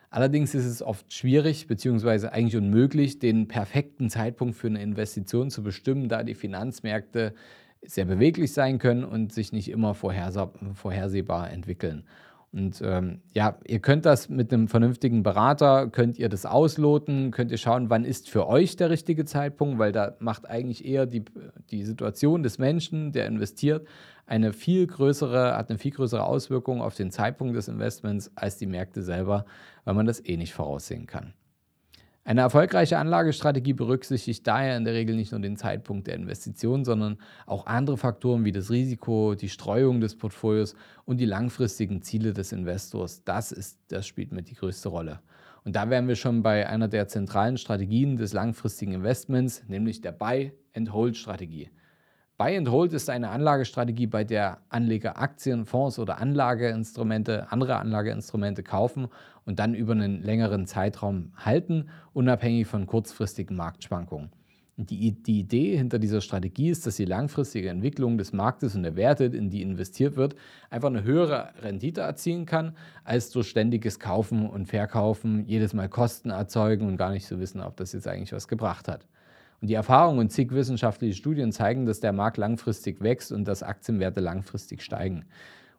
Allerdings 0.10 0.55
ist 0.55 0.65
es 0.65 0.81
oft 0.81 1.12
schwierig 1.12 1.67
bzw. 1.67 2.27
eigentlich 2.27 2.55
unmöglich, 2.55 3.19
den 3.19 3.50
perfekten 3.50 4.10
Zeitpunkt 4.10 4.55
für 4.55 4.67
eine 4.67 4.81
Investition 4.81 5.50
zu 5.50 5.63
bestimmen, 5.63 6.07
da 6.07 6.24
die 6.24 6.36
Finanzmärkte 6.36 7.34
sehr 7.88 8.06
beweglich 8.06 8.54
sein 8.54 8.80
können 8.80 9.04
und 9.04 9.34
sich 9.34 9.51
nicht 9.51 9.70
immer 9.70 9.94
vorhersehbar 9.94 11.51
entwickeln. 11.51 12.04
Und 12.56 12.82
ähm, 12.82 13.20
ja, 13.34 13.58
ihr 13.68 13.80
könnt 13.80 14.06
das 14.06 14.30
mit 14.30 14.54
einem 14.54 14.70
vernünftigen 14.70 15.24
Berater, 15.24 15.88
könnt 15.88 16.18
ihr 16.18 16.30
das 16.30 16.46
ausloten, 16.46 17.32
könnt 17.32 17.51
ihr 17.51 17.58
schauen, 17.58 17.89
wann 17.89 18.06
ist 18.06 18.30
für 18.30 18.48
euch 18.48 18.77
der 18.77 18.89
richtige 18.89 19.25
Zeitpunkt, 19.25 19.77
weil 19.77 19.92
da 19.92 20.15
macht 20.20 20.50
eigentlich 20.50 20.86
eher 20.86 21.06
die, 21.06 21.25
die 21.70 21.84
Situation 21.84 22.44
des 22.44 22.58
Menschen, 22.58 23.12
der 23.12 23.27
investiert, 23.27 23.86
eine 24.25 24.54
viel 24.54 24.88
größere, 24.88 25.58
hat 25.58 25.70
eine 25.70 25.77
viel 25.77 25.92
größere 25.92 26.24
Auswirkung 26.24 26.82
auf 26.82 26.96
den 26.96 27.12
Zeitpunkt 27.12 27.58
des 27.58 27.68
Investments 27.68 28.32
als 28.36 28.58
die 28.58 28.68
Märkte 28.68 29.04
selber, 29.04 29.46
weil 29.84 29.94
man 29.94 30.06
das 30.06 30.25
eh 30.25 30.38
nicht 30.38 30.54
voraussehen 30.54 31.08
kann. 31.08 31.34
Eine 32.27 32.41
erfolgreiche 32.41 32.98
Anlagestrategie 32.98 33.74
berücksichtigt 33.74 34.48
daher 34.48 34.77
in 34.77 34.84
der 34.84 34.96
Regel 34.96 35.15
nicht 35.15 35.32
nur 35.32 35.41
den 35.41 35.58
Zeitpunkt 35.58 36.08
der 36.08 36.15
Investition, 36.15 36.84
sondern 36.84 37.20
auch 37.46 37.67
andere 37.67 37.98
Faktoren 37.98 38.44
wie 38.46 38.51
das 38.51 38.72
Risiko, 38.72 39.36
die 39.36 39.48
Streuung 39.48 40.01
des 40.01 40.17
Portfolios 40.17 40.74
und 41.05 41.17
die 41.20 41.25
langfristigen 41.25 42.01
Ziele 42.01 42.34
des 42.34 42.51
Investors. 42.51 43.24
Das, 43.25 43.51
ist, 43.51 43.79
das 43.89 44.08
spielt 44.08 44.32
mit 44.32 44.50
die 44.50 44.55
größte 44.55 44.89
Rolle. 44.89 45.20
Und 45.65 45.75
da 45.75 45.91
wären 45.91 46.08
wir 46.08 46.15
schon 46.15 46.41
bei 46.41 46.67
einer 46.67 46.88
der 46.88 47.08
zentralen 47.08 47.58
Strategien 47.58 48.17
des 48.17 48.34
langfristigen 48.34 48.94
Investments, 48.94 49.63
nämlich 49.67 50.01
der 50.01 50.12
Buy-and-Hold-Strategie. 50.12 51.70
Buy 52.38 52.58
and 52.58 52.70
Hold 52.70 52.91
ist 52.91 53.10
eine 53.10 53.29
Anlagestrategie, 53.29 54.08
bei 54.08 54.25
der 54.25 54.58
Anleger 54.67 55.17
Aktien, 55.17 55.65
Fonds 55.65 56.00
oder 56.00 56.17
Anlageinstrumente, 56.20 57.50
andere 57.50 57.77
Anlageinstrumente 57.77 58.62
kaufen 58.62 59.08
und 59.46 59.60
dann 59.60 59.75
über 59.75 59.94
einen 59.94 60.22
längeren 60.22 60.66
Zeitraum 60.66 61.32
halten, 61.38 61.90
unabhängig 62.14 62.68
von 62.68 62.88
kurzfristigen 62.88 63.56
Marktschwankungen. 63.56 64.32
Die, 64.78 65.14
die 65.14 65.40
Idee 65.40 65.78
hinter 65.78 66.00
dieser 66.00 66.20
Strategie 66.20 66.70
ist, 66.70 66.86
dass 66.86 66.98
die 66.98 67.06
langfristige 67.06 67.70
Entwicklung 67.70 68.18
des 68.18 68.34
Marktes 68.34 68.75
und 68.75 68.84
der 68.84 68.98
Werte, 68.98 69.24
in 69.24 69.50
die 69.50 69.62
investiert 69.62 70.18
wird, 70.18 70.36
einfach 70.70 70.90
eine 70.90 71.04
höhere 71.04 71.54
Rendite 71.62 72.02
erzielen 72.02 72.46
kann, 72.46 72.75
als 73.06 73.30
durch 73.30 73.48
ständiges 73.48 74.02
Kaufen 74.02 74.50
und 74.50 74.66
Verkaufen, 74.66 75.46
jedes 75.46 75.74
Mal 75.74 75.88
Kosten 75.88 76.30
erzeugen 76.30 76.88
und 76.88 76.98
gar 76.98 77.12
nicht 77.12 77.25
zu 77.25 77.36
so 77.36 77.40
wissen, 77.40 77.62
ob 77.62 77.78
das 77.78 77.94
jetzt 77.94 78.08
eigentlich 78.08 78.34
was 78.34 78.50
gebracht 78.50 78.90
hat. 78.90 79.08
Und 79.62 79.70
die 79.70 79.75
Erfahrungen 79.75 80.20
und 80.20 80.32
zig 80.34 80.52
wissenschaftliche 80.52 81.16
Studien 81.16 81.54
zeigen, 81.54 81.86
dass 81.86 82.02
der 82.02 82.12
Markt 82.12 82.36
langfristig 82.36 83.00
wächst 83.00 83.32
und 83.32 83.48
dass 83.48 83.64
Aktienwerte 83.64 84.20
langfristig 84.20 84.82
steigen. 84.82 85.24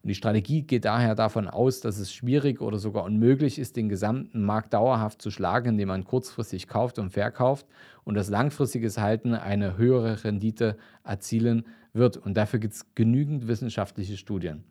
Und 0.06 0.10
die 0.10 0.14
Strategie 0.14 0.62
geht 0.62 0.84
daher 0.84 1.16
davon 1.16 1.48
aus, 1.48 1.80
dass 1.80 1.98
es 1.98 2.12
schwierig 2.12 2.60
oder 2.60 2.78
sogar 2.78 3.02
unmöglich 3.02 3.58
ist, 3.58 3.74
den 3.74 3.88
gesamten 3.88 4.44
Markt 4.44 4.72
dauerhaft 4.72 5.20
zu 5.20 5.32
schlagen, 5.32 5.70
indem 5.70 5.88
man 5.88 6.04
kurzfristig 6.04 6.68
kauft 6.68 7.00
und 7.00 7.10
verkauft 7.10 7.66
und 8.04 8.14
das 8.14 8.30
langfristige 8.30 8.88
Halten 9.02 9.34
eine 9.34 9.76
höhere 9.76 10.22
Rendite 10.22 10.76
erzielen 11.02 11.66
wird. 11.92 12.18
Und 12.18 12.36
dafür 12.36 12.60
gibt 12.60 12.74
es 12.74 12.94
genügend 12.94 13.48
wissenschaftliche 13.48 14.16
Studien. 14.16 14.62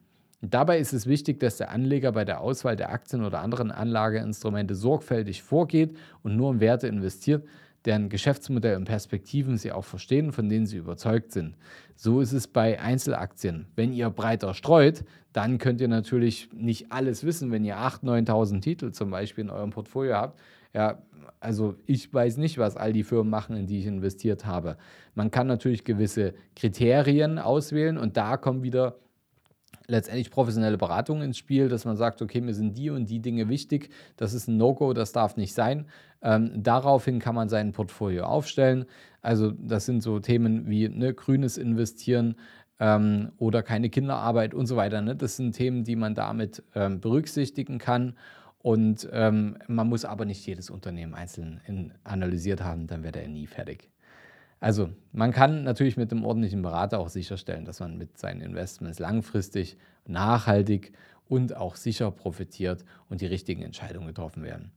Und 0.42 0.54
dabei 0.54 0.80
ist 0.80 0.94
es 0.94 1.06
wichtig, 1.06 1.42
dass 1.42 1.58
der 1.58 1.70
Anleger 1.70 2.14
bei 2.14 2.24
der 2.24 2.40
Auswahl 2.40 2.78
der 2.78 2.94
Aktien 2.94 3.26
oder 3.26 3.42
anderen 3.42 3.72
Anlageinstrumente 3.72 4.74
sorgfältig 4.74 5.44
vorgeht 5.44 5.98
und 6.24 6.38
nur 6.38 6.54
in 6.54 6.62
Werte 6.62 6.88
investiert, 6.88 7.46
deren 7.86 8.10
Geschäftsmodell 8.10 8.78
und 8.78 8.86
Perspektiven 8.86 9.58
sie 9.58 9.72
auch 9.72 9.86
verstehen, 9.86 10.32
von 10.32 10.50
denen 10.50 10.66
sie 10.66 10.78
überzeugt 10.78 11.32
sind. 11.32 11.56
So 11.96 12.20
ist 12.20 12.34
es 12.34 12.48
bei 12.48 12.80
Einzelaktien. 12.80 13.68
Wenn 13.76 13.94
ihr 13.94 14.10
breiter 14.10 14.54
streut, 14.54 15.04
dann 15.34 15.58
könnt 15.58 15.82
ihr 15.82 15.88
natürlich 15.88 16.50
nicht 16.54 16.92
alles 16.92 17.24
wissen, 17.24 17.52
wenn 17.52 17.64
ihr 17.64 17.78
8.000, 17.78 18.28
9.000 18.28 18.62
Titel 18.62 18.92
zum 18.92 19.12
Beispiel 19.12 19.46
in 19.46 19.50
eurem 19.50 19.70
Portfolio 19.70 20.16
habt. 20.16 20.40
Ja, 20.74 21.02
also 21.40 21.76
ich 21.86 22.14
weiß 22.14 22.38
nicht, 22.38 22.58
was 22.58 22.76
all 22.76 22.92
die 22.92 23.04
Firmen 23.04 23.30
machen, 23.30 23.56
in 23.56 23.68
die 23.68 23.80
ich 23.80 23.86
investiert 23.86 24.46
habe. 24.46 24.78
Man 25.14 25.32
kann 25.32 25.48
natürlich 25.48 25.84
gewisse 25.84 26.34
Kriterien 26.56 27.40
auswählen 27.40 27.98
und 27.98 28.18
da 28.18 28.38
kommen 28.38 28.64
wieder 28.64 28.98
letztendlich 29.88 30.32
professionelle 30.32 30.78
Beratung 30.78 31.22
ins 31.22 31.38
Spiel, 31.38 31.70
dass 31.70 31.86
man 31.86 31.98
sagt, 31.98 32.22
okay, 32.22 32.42
mir 32.42 32.54
sind 32.54 32.78
die 32.78 32.90
und 32.90 33.10
die 33.10 33.20
Dinge 33.20 33.50
wichtig, 33.50 33.90
das 34.18 34.34
ist 34.34 34.48
ein 34.48 34.58
No-Go, 34.58 34.94
das 34.94 35.12
darf 35.12 35.38
nicht 35.38 35.54
sein. 35.54 35.86
Ähm, 36.22 36.52
daraufhin 36.56 37.20
kann 37.20 37.36
man 37.36 37.50
sein 37.50 37.72
Portfolio 37.72 38.26
aufstellen. 38.26 38.86
Also 39.22 39.52
das 39.52 39.86
sind 39.86 40.02
so 40.02 40.20
Themen 40.20 40.70
wie 40.70 40.90
ne, 40.90 41.14
grünes 41.14 41.58
Investieren 41.58 42.36
ähm, 42.80 43.32
oder 43.38 43.64
keine 43.64 43.90
Kinderarbeit 43.90 44.54
und 44.54 44.66
so 44.66 44.76
weiter. 44.76 45.02
Ne? 45.02 45.16
Das 45.16 45.38
sind 45.38 45.54
Themen, 45.54 45.84
die 45.84 45.96
man 45.96 46.16
damit 46.16 46.64
ähm, 46.74 47.00
berücksichtigen 47.00 47.78
kann. 47.78 48.16
Und 48.60 49.08
ähm, 49.12 49.58
man 49.68 49.88
muss 49.88 50.06
aber 50.06 50.26
nicht 50.26 50.46
jedes 50.48 50.72
Unternehmen 50.72 51.14
einzeln 51.14 51.62
in, 51.68 51.94
analysiert 52.04 52.64
haben, 52.64 52.88
dann 52.88 53.04
wäre 53.04 53.22
er 53.22 53.28
nie 53.28 53.46
fertig. 53.46 53.92
Also 54.60 54.90
man 55.12 55.32
kann 55.32 55.64
natürlich 55.64 55.98
mit 55.98 56.12
einem 56.12 56.26
ordentlichen 56.26 56.62
Berater 56.62 57.00
auch 57.00 57.10
sicherstellen, 57.10 57.66
dass 57.66 57.80
man 57.80 57.98
mit 57.98 58.18
seinen 58.18 58.42
Investments 58.42 59.00
langfristig, 59.00 59.78
nachhaltig 60.08 60.94
und 61.28 61.56
auch 61.56 61.76
sicher 61.76 62.12
profitiert 62.12 62.86
und 63.10 63.22
die 63.22 63.26
richtigen 63.26 63.62
Entscheidungen 63.62 64.08
getroffen 64.08 64.44
werden. 64.44 64.72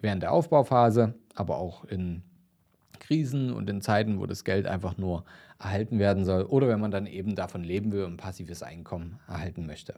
Während 0.00 0.22
der 0.22 0.32
Aufbauphase, 0.32 1.14
aber 1.34 1.58
auch 1.58 1.84
in 1.84 2.22
Krisen 2.98 3.52
und 3.52 3.68
in 3.68 3.80
Zeiten, 3.80 4.20
wo 4.20 4.26
das 4.26 4.44
Geld 4.44 4.66
einfach 4.66 4.96
nur 4.96 5.24
erhalten 5.58 5.98
werden 5.98 6.24
soll 6.24 6.42
oder 6.44 6.68
wenn 6.68 6.80
man 6.80 6.90
dann 6.90 7.06
eben 7.06 7.34
davon 7.34 7.64
leben 7.64 7.92
will 7.92 8.04
und 8.04 8.16
passives 8.16 8.62
Einkommen 8.62 9.18
erhalten 9.26 9.66
möchte. 9.66 9.94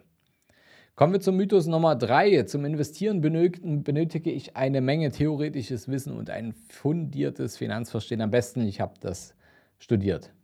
Kommen 0.95 1.15
wir 1.15 1.21
zum 1.21 1.39
Mythos 1.39 1.67
Nummer 1.67 1.97
3. 1.97 2.43
Zum 2.43 2.67
Investieren 2.67 3.23
benötige 3.23 4.31
ich 4.31 4.57
eine 4.57 4.83
Menge 4.83 5.11
theoretisches 5.11 5.89
Wissen 5.89 6.13
und 6.13 6.29
ein 6.29 6.53
fundiertes 6.69 7.57
Finanzverstehen. 7.57 8.21
Am 8.21 8.31
besten, 8.31 8.61
ich 8.67 8.79
habe 8.83 8.93
das 9.01 9.35
studiert. 9.79 10.35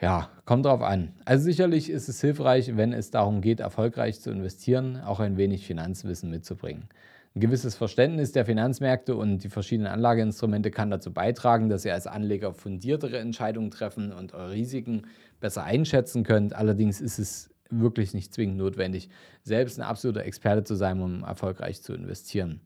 Ja, 0.00 0.30
kommt 0.44 0.66
drauf 0.66 0.82
an. 0.82 1.14
Also 1.24 1.42
sicherlich 1.42 1.90
ist 1.90 2.08
es 2.08 2.20
hilfreich, 2.20 2.76
wenn 2.76 2.92
es 2.92 3.10
darum 3.10 3.40
geht, 3.40 3.58
erfolgreich 3.58 4.20
zu 4.20 4.30
investieren, 4.30 5.00
auch 5.00 5.18
ein 5.18 5.36
wenig 5.36 5.66
Finanzwissen 5.66 6.30
mitzubringen. 6.30 6.88
Ein 7.34 7.40
gewisses 7.40 7.74
Verständnis 7.74 8.30
der 8.30 8.46
Finanzmärkte 8.46 9.16
und 9.16 9.42
die 9.42 9.48
verschiedenen 9.48 9.90
Anlageinstrumente 9.90 10.70
kann 10.70 10.90
dazu 10.90 11.12
beitragen, 11.12 11.68
dass 11.68 11.84
ihr 11.84 11.94
als 11.94 12.06
Anleger 12.06 12.52
fundiertere 12.52 13.18
Entscheidungen 13.18 13.72
treffen 13.72 14.12
und 14.12 14.32
eure 14.32 14.52
Risiken 14.52 15.08
besser 15.40 15.64
einschätzen 15.64 16.22
könnt. 16.22 16.54
Allerdings 16.54 17.00
ist 17.00 17.18
es 17.18 17.51
wirklich 17.80 18.14
nicht 18.14 18.32
zwingend 18.32 18.58
notwendig, 18.58 19.08
selbst 19.42 19.78
ein 19.78 19.84
absoluter 19.84 20.24
Experte 20.24 20.64
zu 20.64 20.74
sein, 20.74 21.00
um 21.00 21.24
erfolgreich 21.24 21.82
zu 21.82 21.94
investieren. 21.94 22.60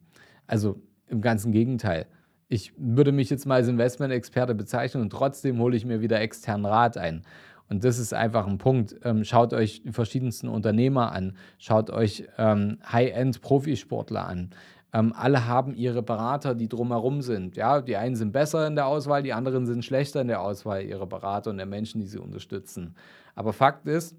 Also 0.45 0.81
im 1.07 1.21
ganzen 1.21 1.51
Gegenteil. 1.51 2.07
Ich 2.49 2.73
würde 2.77 3.11
mich 3.11 3.29
jetzt 3.29 3.45
mal 3.45 3.55
als 3.55 3.67
Investment-Experte 3.67 4.55
bezeichnen 4.55 5.03
und 5.03 5.09
trotzdem 5.09 5.59
hole 5.59 5.75
ich 5.75 5.85
mir 5.85 6.01
wieder 6.01 6.21
externen 6.21 6.65
Rat 6.65 6.97
ein. 6.97 7.23
Und 7.69 7.83
das 7.83 7.99
ist 7.99 8.13
einfach 8.13 8.47
ein 8.47 8.57
Punkt. 8.57 8.95
Ähm, 9.03 9.25
schaut 9.25 9.53
euch 9.53 9.83
die 9.83 9.91
verschiedensten 9.91 10.47
Unternehmer 10.47 11.11
an, 11.11 11.35
schaut 11.57 11.89
euch 11.89 12.25
ähm, 12.37 12.77
High-End-Profisportler 12.89 14.25
an. 14.25 14.51
Ähm, 14.93 15.13
alle 15.15 15.47
haben 15.47 15.75
ihre 15.75 16.01
Berater, 16.01 16.55
die 16.55 16.69
drumherum 16.69 17.21
sind. 17.21 17.57
Ja, 17.57 17.81
die 17.81 17.97
einen 17.97 18.15
sind 18.15 18.31
besser 18.31 18.65
in 18.67 18.75
der 18.75 18.87
Auswahl, 18.87 19.21
die 19.21 19.33
anderen 19.33 19.65
sind 19.65 19.83
schlechter 19.83 20.21
in 20.21 20.29
der 20.29 20.41
Auswahl 20.41 20.83
ihrer 20.83 21.05
Berater 21.05 21.49
und 21.49 21.57
der 21.57 21.65
Menschen, 21.65 21.99
die 21.99 22.07
sie 22.07 22.19
unterstützen. 22.19 22.95
Aber 23.35 23.51
Fakt 23.51 23.85
ist, 23.87 24.15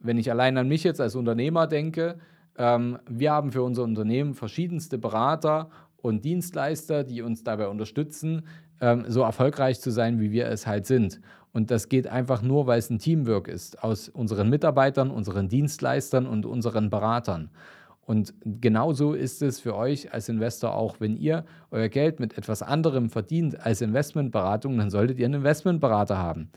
wenn 0.00 0.18
ich 0.18 0.30
allein 0.30 0.56
an 0.58 0.68
mich 0.68 0.82
jetzt 0.84 1.00
als 1.00 1.14
Unternehmer 1.14 1.66
denke, 1.66 2.18
ähm, 2.56 2.98
wir 3.08 3.32
haben 3.32 3.52
für 3.52 3.62
unser 3.62 3.84
Unternehmen 3.84 4.34
verschiedenste 4.34 4.98
Berater 4.98 5.70
und 5.96 6.24
Dienstleister, 6.24 7.04
die 7.04 7.22
uns 7.22 7.44
dabei 7.44 7.68
unterstützen, 7.68 8.46
ähm, 8.80 9.04
so 9.08 9.22
erfolgreich 9.22 9.80
zu 9.80 9.90
sein, 9.90 10.20
wie 10.20 10.32
wir 10.32 10.46
es 10.46 10.66
halt 10.66 10.86
sind. 10.86 11.20
Und 11.52 11.70
das 11.70 11.88
geht 11.88 12.06
einfach 12.06 12.42
nur, 12.42 12.66
weil 12.66 12.78
es 12.78 12.90
ein 12.90 12.98
Teamwork 12.98 13.48
ist 13.48 13.82
aus 13.82 14.08
unseren 14.08 14.48
Mitarbeitern, 14.48 15.10
unseren 15.10 15.48
Dienstleistern 15.48 16.26
und 16.26 16.46
unseren 16.46 16.90
Beratern. 16.90 17.50
Und 18.02 18.34
genauso 18.44 19.14
ist 19.14 19.40
es 19.42 19.60
für 19.60 19.76
euch 19.76 20.12
als 20.12 20.28
Investor 20.28 20.74
auch, 20.74 20.96
wenn 20.98 21.16
ihr 21.16 21.44
euer 21.70 21.88
Geld 21.88 22.18
mit 22.18 22.36
etwas 22.36 22.62
anderem 22.62 23.08
verdient 23.08 23.64
als 23.64 23.82
Investmentberatung, 23.82 24.78
dann 24.78 24.90
solltet 24.90 25.18
ihr 25.18 25.26
einen 25.26 25.34
Investmentberater 25.34 26.18
haben. 26.18 26.50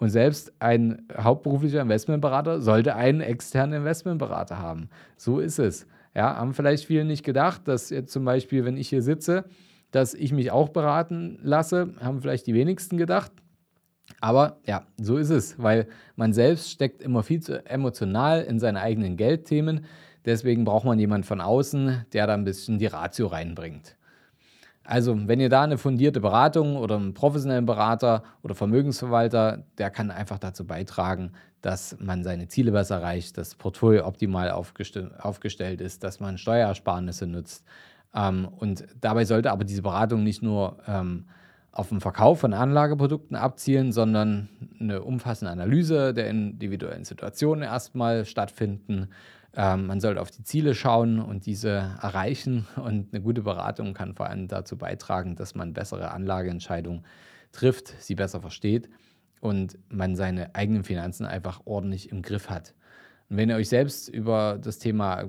Und 0.00 0.08
selbst 0.08 0.52
ein 0.60 1.06
hauptberuflicher 1.14 1.82
Investmentberater 1.82 2.62
sollte 2.62 2.96
einen 2.96 3.20
externen 3.20 3.80
Investmentberater 3.80 4.58
haben. 4.58 4.88
So 5.16 5.40
ist 5.40 5.58
es. 5.58 5.86
Ja, 6.14 6.36
haben 6.36 6.54
vielleicht 6.54 6.86
viele 6.86 7.04
nicht 7.04 7.22
gedacht, 7.22 7.68
dass 7.68 7.90
jetzt 7.90 8.10
zum 8.10 8.24
Beispiel, 8.24 8.64
wenn 8.64 8.78
ich 8.78 8.88
hier 8.88 9.02
sitze, 9.02 9.44
dass 9.90 10.14
ich 10.14 10.32
mich 10.32 10.50
auch 10.50 10.70
beraten 10.70 11.38
lasse, 11.42 11.94
haben 12.00 12.22
vielleicht 12.22 12.46
die 12.46 12.54
wenigsten 12.54 12.96
gedacht. 12.96 13.30
Aber 14.20 14.58
ja, 14.66 14.86
so 14.98 15.18
ist 15.18 15.30
es, 15.30 15.62
weil 15.62 15.86
man 16.16 16.32
selbst 16.32 16.70
steckt 16.70 17.02
immer 17.02 17.22
viel 17.22 17.40
zu 17.40 17.64
emotional 17.66 18.42
in 18.42 18.58
seine 18.58 18.80
eigenen 18.80 19.18
Geldthemen. 19.18 19.84
Deswegen 20.24 20.64
braucht 20.64 20.86
man 20.86 20.98
jemanden 20.98 21.24
von 21.24 21.42
außen, 21.42 22.06
der 22.14 22.26
da 22.26 22.34
ein 22.34 22.44
bisschen 22.44 22.78
die 22.78 22.86
Ratio 22.86 23.26
reinbringt. 23.26 23.96
Also, 24.90 25.16
wenn 25.28 25.38
ihr 25.38 25.48
da 25.48 25.62
eine 25.62 25.78
fundierte 25.78 26.18
Beratung 26.20 26.76
oder 26.76 26.96
einen 26.96 27.14
professionellen 27.14 27.64
Berater 27.64 28.24
oder 28.42 28.56
Vermögensverwalter, 28.56 29.62
der 29.78 29.88
kann 29.88 30.10
einfach 30.10 30.40
dazu 30.40 30.66
beitragen, 30.66 31.30
dass 31.62 31.96
man 32.00 32.24
seine 32.24 32.48
Ziele 32.48 32.72
besser 32.72 32.96
erreicht, 32.96 33.38
das 33.38 33.54
Portfolio 33.54 34.04
optimal 34.04 34.50
aufgestell 34.50 35.12
aufgestellt 35.16 35.80
ist, 35.80 36.02
dass 36.02 36.18
man 36.18 36.38
Steuersparnisse 36.38 37.28
nutzt. 37.28 37.64
Ähm, 38.16 38.48
und 38.58 38.84
dabei 39.00 39.24
sollte 39.26 39.52
aber 39.52 39.62
diese 39.62 39.82
Beratung 39.82 40.24
nicht 40.24 40.42
nur 40.42 40.78
ähm, 40.88 41.26
auf 41.70 41.90
den 41.90 42.00
Verkauf 42.00 42.40
von 42.40 42.52
Anlageprodukten 42.52 43.36
abzielen, 43.36 43.92
sondern 43.92 44.48
eine 44.80 45.02
umfassende 45.02 45.52
Analyse 45.52 46.12
der 46.14 46.28
individuellen 46.28 47.04
Situationen 47.04 47.62
erstmal 47.62 48.24
stattfinden. 48.24 49.10
Ähm, 49.54 49.86
man 49.86 50.00
sollte 50.00 50.20
auf 50.20 50.30
die 50.30 50.44
Ziele 50.44 50.74
schauen 50.74 51.20
und 51.20 51.46
diese 51.46 51.70
erreichen. 52.00 52.66
Und 52.76 53.12
eine 53.12 53.22
gute 53.22 53.42
Beratung 53.42 53.94
kann 53.94 54.14
vor 54.14 54.28
allem 54.28 54.48
dazu 54.48 54.76
beitragen, 54.76 55.36
dass 55.36 55.54
man 55.54 55.72
bessere 55.72 56.12
Anlageentscheidungen 56.12 57.04
trifft, 57.52 57.94
sie 58.00 58.14
besser 58.14 58.40
versteht 58.40 58.88
und 59.40 59.78
man 59.88 60.14
seine 60.14 60.54
eigenen 60.54 60.84
Finanzen 60.84 61.26
einfach 61.26 61.62
ordentlich 61.64 62.10
im 62.10 62.22
Griff 62.22 62.48
hat. 62.48 62.74
Und 63.28 63.36
wenn 63.36 63.48
ihr 63.48 63.56
euch 63.56 63.68
selbst 63.68 64.08
über 64.08 64.58
das 64.60 64.78
Thema 64.78 65.24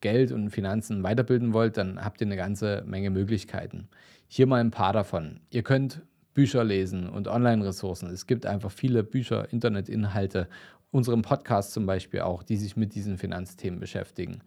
Geld 0.00 0.32
und 0.32 0.50
Finanzen 0.50 1.02
weiterbilden 1.02 1.52
wollt, 1.52 1.76
dann 1.76 2.02
habt 2.02 2.20
ihr 2.20 2.26
eine 2.26 2.36
ganze 2.36 2.84
Menge 2.86 3.10
Möglichkeiten. 3.10 3.88
Hier 4.28 4.46
mal 4.46 4.60
ein 4.60 4.70
paar 4.70 4.92
davon. 4.92 5.40
Ihr 5.50 5.62
könnt 5.62 6.02
Bücher 6.34 6.62
lesen 6.62 7.08
und 7.08 7.26
Online-Ressourcen. 7.26 8.10
Es 8.10 8.26
gibt 8.26 8.46
einfach 8.46 8.70
viele 8.70 9.02
Bücher, 9.02 9.50
Internetinhalte, 9.50 10.46
unserem 10.90 11.22
Podcast 11.22 11.72
zum 11.72 11.86
Beispiel 11.86 12.20
auch, 12.20 12.42
die 12.42 12.56
sich 12.56 12.76
mit 12.76 12.94
diesen 12.94 13.18
Finanzthemen 13.18 13.80
beschäftigen. 13.80 14.40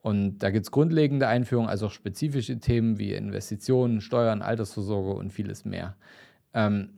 Und 0.00 0.38
da 0.38 0.50
gibt 0.50 0.66
es 0.66 0.70
grundlegende 0.70 1.28
Einführungen, 1.28 1.70
also 1.70 1.86
auch 1.86 1.90
spezifische 1.90 2.58
Themen 2.58 2.98
wie 2.98 3.14
Investitionen, 3.14 4.00
Steuern, 4.00 4.42
Altersvorsorge 4.42 5.14
und 5.14 5.32
vieles 5.32 5.64
mehr. 5.64 5.96
Ähm, 6.52 6.90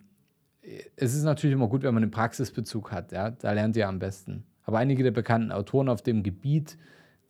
es 0.96 1.14
ist 1.14 1.22
natürlich 1.22 1.54
immer 1.54 1.68
gut, 1.68 1.82
wenn 1.82 1.94
man 1.94 2.02
einen 2.02 2.11
Praxisbezug 2.11 2.90
hat. 2.90 3.12
Ja? 3.12 3.30
Da 3.30 3.52
lernt 3.52 3.76
ihr 3.76 3.87
am 3.87 4.00
besten. 4.00 4.44
Aber 4.64 4.78
einige 4.78 5.04
der 5.04 5.12
bekannten 5.12 5.52
Autoren 5.52 5.88
auf 5.88 6.02
dem 6.02 6.24
Gebiet 6.24 6.76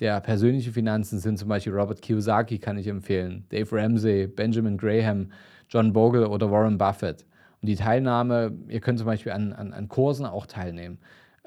der 0.00 0.20
persönlichen 0.20 0.72
Finanzen 0.72 1.18
sind 1.18 1.38
zum 1.38 1.48
Beispiel 1.48 1.72
Robert 1.72 2.02
Kiyosaki, 2.02 2.58
kann 2.58 2.78
ich 2.78 2.86
empfehlen, 2.86 3.44
Dave 3.48 3.74
Ramsey, 3.74 4.26
Benjamin 4.26 4.76
Graham, 4.76 5.30
John 5.68 5.92
Bogle 5.92 6.28
oder 6.28 6.50
Warren 6.50 6.78
Buffett. 6.78 7.24
Und 7.62 7.68
die 7.68 7.76
Teilnahme, 7.76 8.52
ihr 8.68 8.80
könnt 8.80 8.98
zum 8.98 9.06
Beispiel 9.06 9.32
an, 9.32 9.52
an, 9.52 9.72
an 9.72 9.88
Kursen 9.88 10.26
auch 10.26 10.46
teilnehmen. 10.46 10.98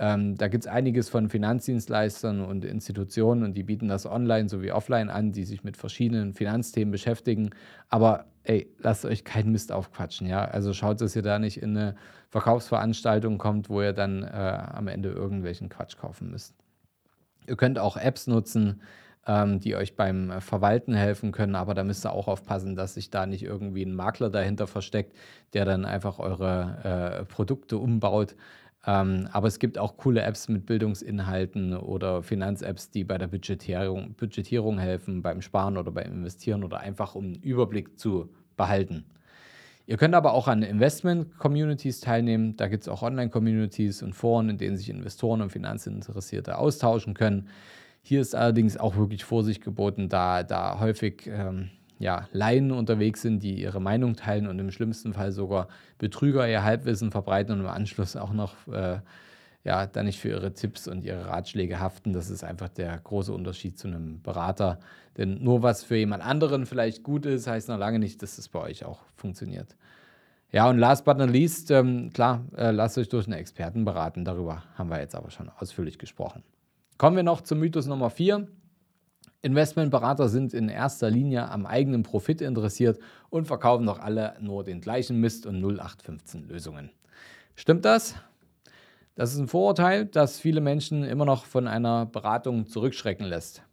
Ähm, 0.01 0.37
da 0.37 0.47
gibt 0.47 0.63
es 0.63 0.71
einiges 0.71 1.09
von 1.09 1.27
Finanzdienstleistern 1.29 2.39
und 2.39 2.63
Institutionen 2.63 3.43
und 3.43 3.55
die 3.55 3.63
bieten 3.63 3.89
das 3.89 4.05
online 4.05 4.47
sowie 4.47 4.71
offline 4.71 5.09
an, 5.09 5.33
die 5.33 5.43
sich 5.43 5.65
mit 5.65 5.75
verschiedenen 5.75 6.33
Finanzthemen 6.33 6.89
beschäftigen. 6.89 7.49
Aber 7.89 8.27
ey, 8.43 8.73
lasst 8.79 9.03
euch 9.03 9.25
keinen 9.25 9.51
Mist 9.51 9.73
aufquatschen, 9.73 10.25
ja. 10.25 10.45
Also 10.45 10.71
schaut, 10.71 11.01
dass 11.01 11.17
ihr 11.17 11.21
da 11.21 11.37
nicht 11.37 11.61
in 11.61 11.77
eine 11.77 11.95
Verkaufsveranstaltung 12.29 13.37
kommt, 13.37 13.69
wo 13.69 13.81
ihr 13.81 13.91
dann 13.91 14.23
äh, 14.23 14.27
am 14.27 14.87
Ende 14.87 15.09
irgendwelchen 15.09 15.67
Quatsch 15.67 15.97
kaufen 15.97 16.31
müsst. 16.31 16.55
Ihr 17.45 17.57
könnt 17.57 17.77
auch 17.77 17.97
Apps 17.97 18.25
nutzen, 18.25 18.81
ähm, 19.27 19.59
die 19.59 19.75
euch 19.75 19.97
beim 19.97 20.39
Verwalten 20.39 20.93
helfen 20.93 21.33
können, 21.33 21.55
aber 21.55 21.73
da 21.73 21.83
müsst 21.83 22.05
ihr 22.05 22.13
auch 22.13 22.29
aufpassen, 22.29 22.77
dass 22.77 22.93
sich 22.93 23.09
da 23.09 23.25
nicht 23.25 23.43
irgendwie 23.43 23.83
ein 23.83 23.93
Makler 23.93 24.29
dahinter 24.29 24.65
versteckt, 24.65 25.13
der 25.51 25.65
dann 25.65 25.83
einfach 25.83 26.19
eure 26.19 27.19
äh, 27.21 27.25
Produkte 27.25 27.77
umbaut. 27.77 28.35
Ähm, 28.85 29.27
aber 29.33 29.47
es 29.47 29.59
gibt 29.59 29.77
auch 29.77 29.97
coole 29.97 30.21
Apps 30.21 30.47
mit 30.47 30.65
Bildungsinhalten 30.65 31.75
oder 31.75 32.23
Finanz-Apps, 32.23 32.91
die 32.91 33.03
bei 33.03 33.17
der 33.17 33.27
Budgetierung, 33.27 34.13
Budgetierung 34.13 34.79
helfen, 34.79 35.21
beim 35.21 35.41
Sparen 35.41 35.77
oder 35.77 35.91
beim 35.91 36.11
Investieren 36.11 36.63
oder 36.63 36.79
einfach 36.79 37.15
um 37.15 37.25
einen 37.25 37.35
Überblick 37.35 37.99
zu 37.99 38.29
behalten. 38.55 39.05
Ihr 39.85 39.97
könnt 39.97 40.13
aber 40.13 40.33
auch 40.33 40.47
an 40.47 40.61
Investment-Communities 40.61 41.99
teilnehmen. 41.99 42.55
Da 42.55 42.67
gibt 42.67 42.83
es 42.83 42.87
auch 42.87 43.01
Online-Communities 43.01 44.03
und 44.03 44.13
Foren, 44.13 44.49
in 44.49 44.57
denen 44.57 44.77
sich 44.77 44.89
Investoren 44.89 45.41
und 45.41 45.51
Finanzinteressierte 45.51 46.57
austauschen 46.57 47.15
können. 47.15 47.49
Hier 48.01 48.21
ist 48.21 48.35
allerdings 48.35 48.77
auch 48.77 48.95
wirklich 48.95 49.25
Vorsicht 49.25 49.63
geboten, 49.63 50.07
da, 50.07 50.43
da 50.43 50.79
häufig 50.79 51.27
ähm, 51.27 51.69
ja, 51.99 52.27
Laien 52.31 52.71
unterwegs 52.71 53.21
sind, 53.21 53.43
die 53.43 53.61
ihre 53.61 53.81
Meinung 53.81 54.15
teilen 54.15 54.47
und 54.47 54.57
im 54.57 54.71
schlimmsten 54.71 55.13
Fall 55.13 55.31
sogar 55.31 55.67
Betrüger 55.97 56.47
ihr 56.49 56.63
Halbwissen 56.63 57.11
verbreiten 57.11 57.53
und 57.53 57.59
im 57.59 57.67
Anschluss 57.67 58.15
auch 58.15 58.33
noch 58.33 58.55
äh, 58.67 58.99
ja, 59.65 59.85
dann 59.85 60.05
nicht 60.05 60.19
für 60.19 60.29
ihre 60.29 60.53
Tipps 60.53 60.87
und 60.87 61.03
ihre 61.03 61.27
Ratschläge 61.27 61.79
haften. 61.79 62.13
Das 62.13 62.29
ist 62.29 62.43
einfach 62.43 62.69
der 62.69 62.97
große 62.97 63.33
Unterschied 63.33 63.77
zu 63.77 63.87
einem 63.87 64.21
Berater. 64.21 64.79
Denn 65.17 65.43
nur 65.43 65.61
was 65.61 65.83
für 65.83 65.97
jemand 65.97 66.23
anderen 66.23 66.65
vielleicht 66.65 67.03
gut 67.03 67.25
ist, 67.25 67.47
heißt 67.47 67.67
noch 67.67 67.77
lange 67.77 67.99
nicht, 67.99 68.21
dass 68.21 68.37
es 68.37 68.47
bei 68.47 68.59
euch 68.59 68.85
auch 68.85 69.01
funktioniert. 69.17 69.75
Ja, 70.51 70.69
und 70.69 70.79
last 70.79 71.05
but 71.05 71.17
not 71.17 71.29
least, 71.29 71.69
ähm, 71.69 72.11
klar, 72.11 72.45
äh, 72.55 72.71
lasst 72.71 72.97
euch 72.97 73.09
durch 73.09 73.27
einen 73.27 73.37
Experten 73.37 73.85
beraten. 73.85 74.25
Darüber 74.25 74.63
haben 74.75 74.89
wir 74.89 74.99
jetzt 74.99 75.13
aber 75.13 75.29
schon 75.29 75.49
ausführlich 75.49 75.99
gesprochen. 75.99 76.43
Kommen 76.97 77.17
wir 77.17 77.23
noch 77.23 77.41
zum 77.41 77.59
Mythos 77.59 77.85
Nummer 77.85 78.09
4. 78.09 78.47
Investmentberater 79.41 80.27
sind 80.27 80.53
in 80.53 80.67
erster 80.67 81.09
Linie 81.09 81.49
am 81.49 81.65
eigenen 81.65 82.03
Profit 82.03 82.41
interessiert 82.41 82.99
und 83.29 83.45
verkaufen 83.45 83.85
doch 83.85 83.99
alle 83.99 84.35
nur 84.41 84.63
den 84.63 84.81
gleichen 84.81 85.19
Mist 85.19 85.45
und 85.45 85.63
0815 85.63 86.47
Lösungen. 86.47 86.91
Stimmt 87.55 87.85
das? 87.85 88.15
Das 89.15 89.33
ist 89.33 89.39
ein 89.39 89.47
Vorurteil, 89.47 90.05
das 90.05 90.39
viele 90.39 90.61
Menschen 90.61 91.03
immer 91.03 91.25
noch 91.25 91.45
von 91.45 91.67
einer 91.67 92.05
Beratung 92.05 92.67
zurückschrecken 92.67 93.25
lässt. 93.25 93.63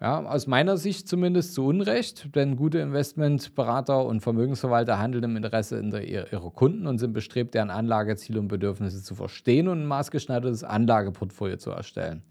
Ja, 0.00 0.22
aus 0.24 0.46
meiner 0.46 0.76
Sicht 0.76 1.08
zumindest 1.08 1.54
zu 1.54 1.64
Unrecht, 1.64 2.34
denn 2.34 2.56
gute 2.56 2.80
Investmentberater 2.80 4.04
und 4.04 4.20
Vermögensverwalter 4.20 4.98
handeln 4.98 5.24
im 5.24 5.36
Interesse 5.36 5.80
ihrer 5.80 6.50
Kunden 6.50 6.86
und 6.86 6.98
sind 6.98 7.14
bestrebt, 7.14 7.54
deren 7.54 7.70
Anlageziele 7.70 8.38
und 8.38 8.48
Bedürfnisse 8.48 9.02
zu 9.02 9.14
verstehen 9.14 9.68
und 9.68 9.80
ein 9.80 9.86
maßgeschneidertes 9.86 10.64
Anlageportfolio 10.64 11.56
zu 11.56 11.70
erstellen. 11.70 12.22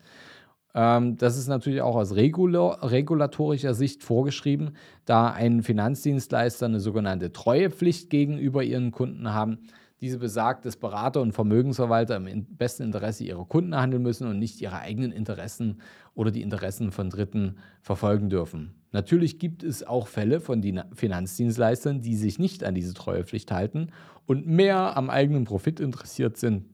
Ähm, 0.75 1.17
das 1.17 1.37
ist 1.37 1.47
natürlich 1.47 1.81
auch 1.81 1.95
aus 1.95 2.13
regulatorischer 2.15 3.73
Sicht 3.73 4.03
vorgeschrieben, 4.03 4.75
da 5.05 5.31
ein 5.31 5.63
Finanzdienstleister 5.63 6.65
eine 6.65 6.81
sogenannte 6.81 7.31
Treuepflicht 7.31 8.09
gegenüber 8.09 8.61
ihren 8.61 8.91
Kunden 8.91 9.33
haben. 9.33 9.59
Diese 10.01 10.19
besagt, 10.19 10.65
dass 10.65 10.75
Berater 10.75 11.21
und 11.21 11.31
Vermögensverwalter 11.31 12.17
im 12.17 12.45
besten 12.57 12.83
Interesse 12.83 13.23
ihrer 13.23 13.45
Kunden 13.45 13.75
handeln 13.75 14.03
müssen 14.03 14.27
und 14.27 14.37
nicht 14.37 14.61
ihre 14.61 14.79
eigenen 14.79 15.13
Interessen 15.13 15.79
oder 16.13 16.31
die 16.31 16.41
Interessen 16.41 16.91
von 16.91 17.09
Dritten 17.09 17.55
verfolgen 17.81 18.29
dürfen. 18.29 18.75
Natürlich 18.91 19.39
gibt 19.39 19.63
es 19.63 19.87
auch 19.87 20.07
Fälle 20.07 20.41
von 20.41 20.61
Finanzdienstleistern, 20.93 22.01
die 22.01 22.15
sich 22.15 22.39
nicht 22.39 22.65
an 22.65 22.75
diese 22.75 22.93
Treuepflicht 22.93 23.51
halten 23.51 23.91
und 24.25 24.47
mehr 24.47 24.97
am 24.97 25.09
eigenen 25.09 25.45
Profit 25.45 25.79
interessiert 25.79 26.35
sind. 26.35 26.65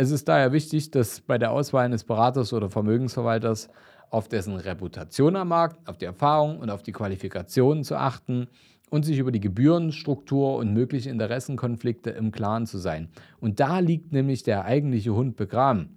Es 0.00 0.12
ist 0.12 0.28
daher 0.28 0.52
wichtig, 0.52 0.92
dass 0.92 1.20
bei 1.20 1.38
der 1.38 1.50
Auswahl 1.50 1.84
eines 1.84 2.04
Beraters 2.04 2.52
oder 2.52 2.70
Vermögensverwalters 2.70 3.68
auf 4.10 4.28
dessen 4.28 4.54
Reputation 4.54 5.34
am 5.34 5.48
Markt, 5.48 5.88
auf 5.88 5.98
die 5.98 6.04
Erfahrung 6.04 6.60
und 6.60 6.70
auf 6.70 6.84
die 6.84 6.92
Qualifikationen 6.92 7.82
zu 7.82 7.96
achten 7.96 8.46
und 8.90 9.04
sich 9.04 9.18
über 9.18 9.32
die 9.32 9.40
Gebührenstruktur 9.40 10.54
und 10.54 10.72
mögliche 10.72 11.10
Interessenkonflikte 11.10 12.10
im 12.10 12.30
Klaren 12.30 12.66
zu 12.66 12.78
sein. 12.78 13.08
Und 13.40 13.58
da 13.58 13.80
liegt 13.80 14.12
nämlich 14.12 14.44
der 14.44 14.64
eigentliche 14.64 15.16
Hund 15.16 15.34
begraben. 15.34 15.96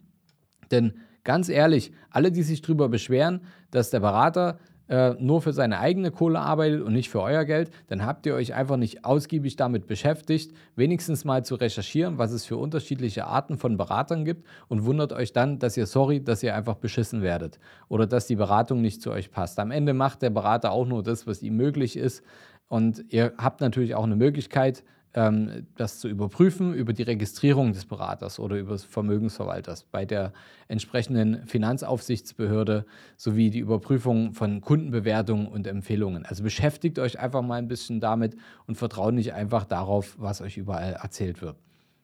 Denn 0.72 0.94
ganz 1.24 1.48
ehrlich, 1.48 1.92
alle, 2.10 2.32
die 2.32 2.42
sich 2.42 2.64
darüber 2.64 2.90
beschweren, 2.90 3.42
dass 3.70 3.92
der 3.92 4.00
Berater 4.00 4.58
äh, 4.92 5.16
nur 5.20 5.42
für 5.42 5.54
seine 5.54 5.80
eigene 5.80 6.12
Kohle 6.12 6.40
arbeitet 6.40 6.82
und 6.82 6.92
nicht 6.92 7.10
für 7.10 7.22
euer 7.22 7.46
Geld, 7.46 7.72
dann 7.88 8.06
habt 8.06 8.26
ihr 8.26 8.36
euch 8.36 8.54
einfach 8.54 8.76
nicht 8.76 9.06
ausgiebig 9.06 9.56
damit 9.56 9.88
beschäftigt, 9.88 10.54
wenigstens 10.76 11.24
mal 11.24 11.46
zu 11.46 11.56
recherchieren, 11.56 12.18
was 12.18 12.34
es 12.34 12.46
für 12.46 12.58
unterschiedliche 12.58 13.26
Arten 13.26 13.58
von 13.58 13.78
Beratern 13.78 14.26
gibt 14.26 14.46
und 14.68 14.84
wundert 14.84 15.14
euch 15.14 15.32
dann, 15.32 15.60
dass 15.60 15.78
ihr 15.78 15.86
sorry, 15.86 16.22
dass 16.22 16.44
ihr 16.44 16.54
einfach 16.56 16.76
beschissen 16.76 17.22
werdet 17.22 17.58
oder 17.88 18.06
dass 18.06 18.28
die 18.28 18.36
Beratung 18.36 18.82
nicht 18.82 19.02
zu 19.02 19.12
euch 19.12 19.32
passt. 19.32 19.60
Am 19.60 19.72
Ende 19.72 19.94
macht 19.94 20.22
der 20.24 20.30
Berater 20.30 20.74
auch 20.74 20.86
nur 20.86 21.04
das, 21.04 21.26
was 21.26 21.42
ihm 21.42 21.56
möglich 21.56 21.96
ist 21.96 22.22
und 22.68 23.06
ihr 23.08 23.32
habt 23.38 23.62
natürlich 23.62 23.96
auch 23.96 24.04
eine 24.04 24.18
Möglichkeit, 24.18 24.84
ähm, 25.14 25.68
das 25.76 26.00
zu 26.00 26.08
überprüfen 26.08 26.74
über 26.74 26.94
die 26.94 27.04
Registrierung 27.04 27.74
des 27.74 27.86
Beraters 27.86 28.40
oder 28.40 28.58
über 28.58 28.74
des 28.74 28.86
Vermögensverwalters 28.86 29.84
bei 29.84 30.06
der 30.06 30.32
entsprechenden 30.68 31.46
Finanzaufsichtsbehörde 31.48 32.86
sowie 33.18 33.50
die 33.50 33.60
Überprüfung 33.60 34.34
von 34.34 34.62
Kundenbewertungen 34.62 35.48
und 35.48 35.68
Empfehlungen. 35.68 36.26
Also 36.26 36.44
beschäftigt 36.44 36.98
euch 37.00 37.20
einfach 37.20 37.42
mal 37.42 37.56
ein 37.56 37.68
bisschen 37.68 38.00
damit 38.00 38.36
und 38.68 38.76
vertraut 38.76 39.14
nicht 39.14 39.34
einfach 39.34 39.66
darauf, 39.66 40.16
was 40.18 40.42
euch 40.42 40.58
überall 40.58 40.94
erzählt 40.94 41.42
wird. 41.42 41.58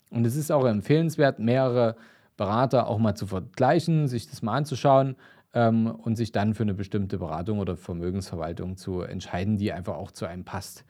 Und 0.10 0.26
es 0.26 0.36
ist 0.36 0.52
auch 0.52 0.66
empfehlenswert, 0.66 1.40
mehrere 1.40 1.96
Berater 2.36 2.88
auch 2.88 3.00
mal 3.00 3.16
zu 3.16 3.28
vergleichen, 3.28 4.08
sich 4.08 4.30
das 4.30 4.42
mal 4.42 4.56
anzuschauen 4.56 5.16
ähm, 5.54 5.88
und 5.88 6.16
sich 6.16 6.32
dann 6.32 6.54
für 6.54 6.64
eine 6.64 6.74
bestimmte 6.74 7.18
Beratung 7.18 7.60
oder 7.60 7.76
Vermögensverwaltung 7.76 8.78
zu 8.78 9.02
entscheiden, 9.02 9.58
die 9.58 9.72
einfach 9.72 9.96
auch 9.96 10.12
zu 10.12 10.26
einem 10.26 10.44
passt. 10.44 10.86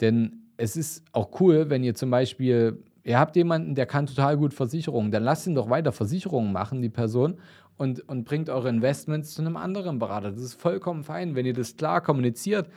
Denn 0.00 0.41
es 0.62 0.76
ist 0.76 1.02
auch 1.10 1.40
cool, 1.40 1.70
wenn 1.70 1.82
ihr 1.82 1.94
zum 1.94 2.10
Beispiel, 2.10 2.84
ihr 3.02 3.18
habt 3.18 3.34
jemanden, 3.34 3.74
der 3.74 3.84
kann 3.84 4.06
total 4.06 4.36
gut 4.36 4.54
Versicherungen, 4.54 5.10
dann 5.10 5.24
lasst 5.24 5.44
ihn 5.48 5.56
doch 5.56 5.68
weiter 5.68 5.90
Versicherungen 5.90 6.52
machen, 6.52 6.82
die 6.82 6.88
Person, 6.88 7.38
und, 7.78 8.08
und 8.08 8.24
bringt 8.24 8.48
eure 8.48 8.68
Investments 8.68 9.34
zu 9.34 9.42
einem 9.42 9.56
anderen 9.56 9.98
Berater. 9.98 10.30
Das 10.30 10.40
ist 10.40 10.60
vollkommen 10.60 11.02
fein, 11.02 11.34
wenn 11.34 11.46
ihr 11.46 11.52
das 11.52 11.76
klar 11.76 12.00
kommuniziert. 12.00 12.68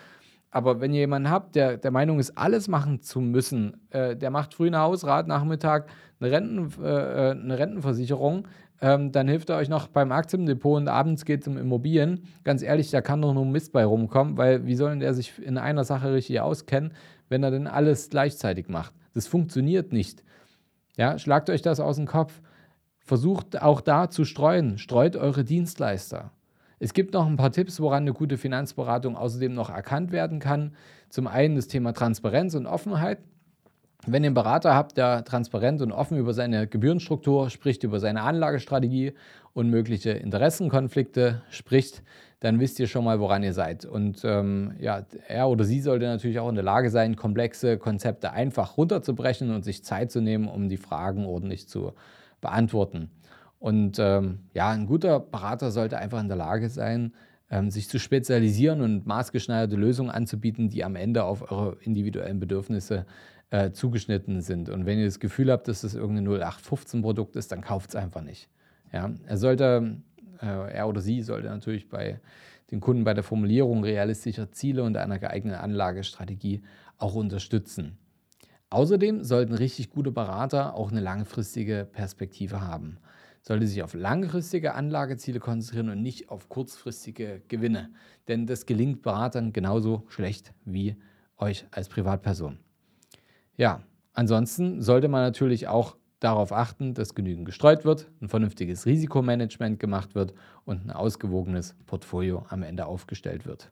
Aber 0.50 0.82
wenn 0.82 0.93
ihr 0.93 1.02
jemanden 1.02 1.30
habt, 1.30 1.56
der 1.56 1.78
der 1.78 1.91
Meinung 1.91 2.17
ist, 2.17 2.36
alles 2.38 2.67
machen 2.67 3.02
zu 3.02 3.19
müssen, 3.19 3.78
äh, 3.91 4.15
der 4.15 4.32
macht 4.32 4.56
früh 4.56 4.67
ein 4.67 4.78
Hausrat, 4.78 5.28
Nachmittag 5.28 5.88
eine, 6.19 6.32
Renten, 6.32 6.71
äh, 6.82 6.88
äh, 6.88 7.32
eine 7.32 7.60
Rentenversicherung, 7.60 8.48
ähm, 8.81 9.11
dann 9.11 9.27
hilft 9.27 9.49
er 9.49 9.57
euch 9.57 9.69
noch 9.69 9.88
beim 9.88 10.11
Aktiendepot 10.11 10.77
und 10.77 10.88
abends 10.88 11.25
geht 11.25 11.41
es 11.41 11.47
um 11.47 11.57
Immobilien. 11.57 12.27
Ganz 12.43 12.61
ehrlich, 12.61 12.91
da 12.91 13.01
kann 13.01 13.21
doch 13.21 13.33
nur 13.33 13.45
Mist 13.45 13.71
bei 13.71 13.85
rumkommen, 13.85 14.38
weil 14.38 14.65
wie 14.65 14.75
soll 14.75 14.99
der 14.99 15.13
sich 15.13 15.41
in 15.41 15.57
einer 15.57 15.83
Sache 15.83 16.13
richtig 16.13 16.41
auskennen, 16.41 16.91
wenn 17.29 17.43
er 17.43 17.51
denn 17.51 17.67
alles 17.67 18.09
gleichzeitig 18.09 18.67
macht? 18.67 18.93
Das 19.13 19.27
funktioniert 19.27 19.93
nicht. 19.93 20.23
Ja, 20.97 21.17
schlagt 21.17 21.49
euch 21.49 21.61
das 21.61 21.79
aus 21.79 21.95
dem 21.95 22.05
Kopf. 22.05 22.41
Versucht 22.99 23.61
auch 23.61 23.81
da 23.81 24.09
zu 24.09 24.25
streuen. 24.25 24.77
Streut 24.77 25.15
eure 25.15 25.43
Dienstleister. 25.43 26.31
Es 26.79 26.93
gibt 26.93 27.13
noch 27.13 27.25
ein 27.25 27.38
paar 27.38 27.51
Tipps, 27.51 27.79
woran 27.79 28.03
eine 28.03 28.13
gute 28.13 28.38
Finanzberatung 28.38 29.15
außerdem 29.15 29.53
noch 29.53 29.69
erkannt 29.69 30.11
werden 30.11 30.39
kann. 30.39 30.75
Zum 31.09 31.27
einen 31.27 31.55
das 31.55 31.67
Thema 31.67 31.93
Transparenz 31.93 32.55
und 32.55 32.65
Offenheit. 32.65 33.19
Wenn 34.07 34.23
ihr 34.23 34.27
einen 34.27 34.35
Berater 34.35 34.75
habt, 34.75 34.97
der 34.97 35.23
transparent 35.23 35.81
und 35.81 35.91
offen 35.91 36.17
über 36.17 36.33
seine 36.33 36.67
Gebührenstruktur 36.67 37.49
spricht, 37.49 37.83
über 37.83 37.99
seine 37.99 38.21
Anlagestrategie 38.21 39.13
und 39.53 39.69
mögliche 39.69 40.11
Interessenkonflikte 40.11 41.41
spricht, 41.49 42.03
dann 42.39 42.59
wisst 42.59 42.79
ihr 42.79 42.87
schon 42.87 43.03
mal, 43.03 43.19
woran 43.19 43.41
ihr 43.41 43.53
seid. 43.53 43.85
Und 43.85 44.21
ähm, 44.23 44.75
ja, 44.79 45.05
er 45.27 45.49
oder 45.49 45.63
sie 45.63 45.81
sollte 45.81 46.05
natürlich 46.05 46.39
auch 46.39 46.49
in 46.49 46.55
der 46.55 46.63
Lage 46.63 46.91
sein, 46.91 47.15
komplexe 47.15 47.77
Konzepte 47.77 48.31
einfach 48.31 48.77
runterzubrechen 48.77 49.51
und 49.51 49.65
sich 49.65 49.83
Zeit 49.83 50.11
zu 50.11 50.21
nehmen, 50.21 50.47
um 50.47 50.69
die 50.69 50.77
Fragen 50.77 51.25
ordentlich 51.25 51.67
zu 51.67 51.93
beantworten. 52.41 53.09
Und 53.57 53.97
ähm, 53.97 54.39
ja, 54.53 54.69
ein 54.69 54.85
guter 54.85 55.19
Berater 55.19 55.71
sollte 55.71 55.97
einfach 55.97 56.19
in 56.19 56.27
der 56.27 56.37
Lage 56.37 56.69
sein, 56.69 57.13
ähm, 57.49 57.71
sich 57.71 57.89
zu 57.89 57.99
spezialisieren 57.99 58.81
und 58.81 59.07
maßgeschneiderte 59.07 59.75
Lösungen 59.75 60.11
anzubieten, 60.11 60.69
die 60.69 60.83
am 60.83 60.95
Ende 60.95 61.23
auf 61.23 61.51
eure 61.51 61.77
individuellen 61.81 62.39
Bedürfnisse 62.39 63.05
äh, 63.49 63.71
zugeschnitten 63.71 64.41
sind. 64.41 64.69
Und 64.69 64.86
wenn 64.86 64.99
ihr 64.99 65.05
das 65.05 65.19
Gefühl 65.19 65.51
habt, 65.51 65.67
dass 65.67 65.81
das 65.81 65.95
irgendein 65.95 66.27
0815-Produkt 66.27 67.36
ist, 67.36 67.51
dann 67.51 67.62
kauft 67.62 67.89
es 67.89 67.95
einfach 67.95 68.21
nicht. 68.21 68.49
Ja? 68.91 69.12
Er 69.25 69.38
sollte, 69.38 69.97
äh, 70.41 70.73
er 70.73 70.88
oder 70.88 71.01
sie 71.01 71.21
sollte 71.21 71.47
natürlich 71.47 71.89
bei 71.89 72.19
den 72.71 72.79
Kunden 72.79 73.03
bei 73.03 73.13
der 73.13 73.23
Formulierung 73.23 73.84
realistischer 73.84 74.51
Ziele 74.51 74.84
und 74.84 74.97
einer 74.97 75.19
geeigneten 75.19 75.60
Anlagestrategie 75.60 76.63
auch 76.97 77.15
unterstützen. 77.15 77.97
Außerdem 78.69 79.23
sollten 79.23 79.53
richtig 79.53 79.91
gute 79.91 80.12
Berater 80.12 80.75
auch 80.75 80.91
eine 80.91 80.99
langfristige 80.99 81.88
Perspektive 81.89 82.62
haben. 82.62 82.97
Sollte 83.41 83.67
sich 83.67 83.84
auf 83.84 83.93
langfristige 83.93 84.73
Anlageziele 84.73 85.39
konzentrieren 85.39 85.89
und 85.89 86.01
nicht 86.01 86.29
auf 86.29 86.49
kurzfristige 86.49 87.43
Gewinne. 87.47 87.91
Denn 88.27 88.47
das 88.47 88.65
gelingt 88.65 89.03
Beratern 89.03 89.53
genauso 89.53 90.03
schlecht 90.08 90.51
wie 90.65 90.95
euch 91.38 91.67
als 91.69 91.88
Privatperson. 91.88 92.58
Ja, 93.57 93.81
ansonsten 94.13 94.81
sollte 94.81 95.07
man 95.07 95.21
natürlich 95.21 95.67
auch 95.67 95.95
darauf 96.19 96.51
achten, 96.51 96.93
dass 96.93 97.15
genügend 97.15 97.45
gestreut 97.45 97.85
wird, 97.85 98.09
ein 98.21 98.29
vernünftiges 98.29 98.85
Risikomanagement 98.85 99.79
gemacht 99.79 100.15
wird 100.15 100.33
und 100.63 100.85
ein 100.85 100.91
ausgewogenes 100.91 101.75
Portfolio 101.85 102.45
am 102.49 102.63
Ende 102.63 102.85
aufgestellt 102.85 103.45
wird. 103.45 103.71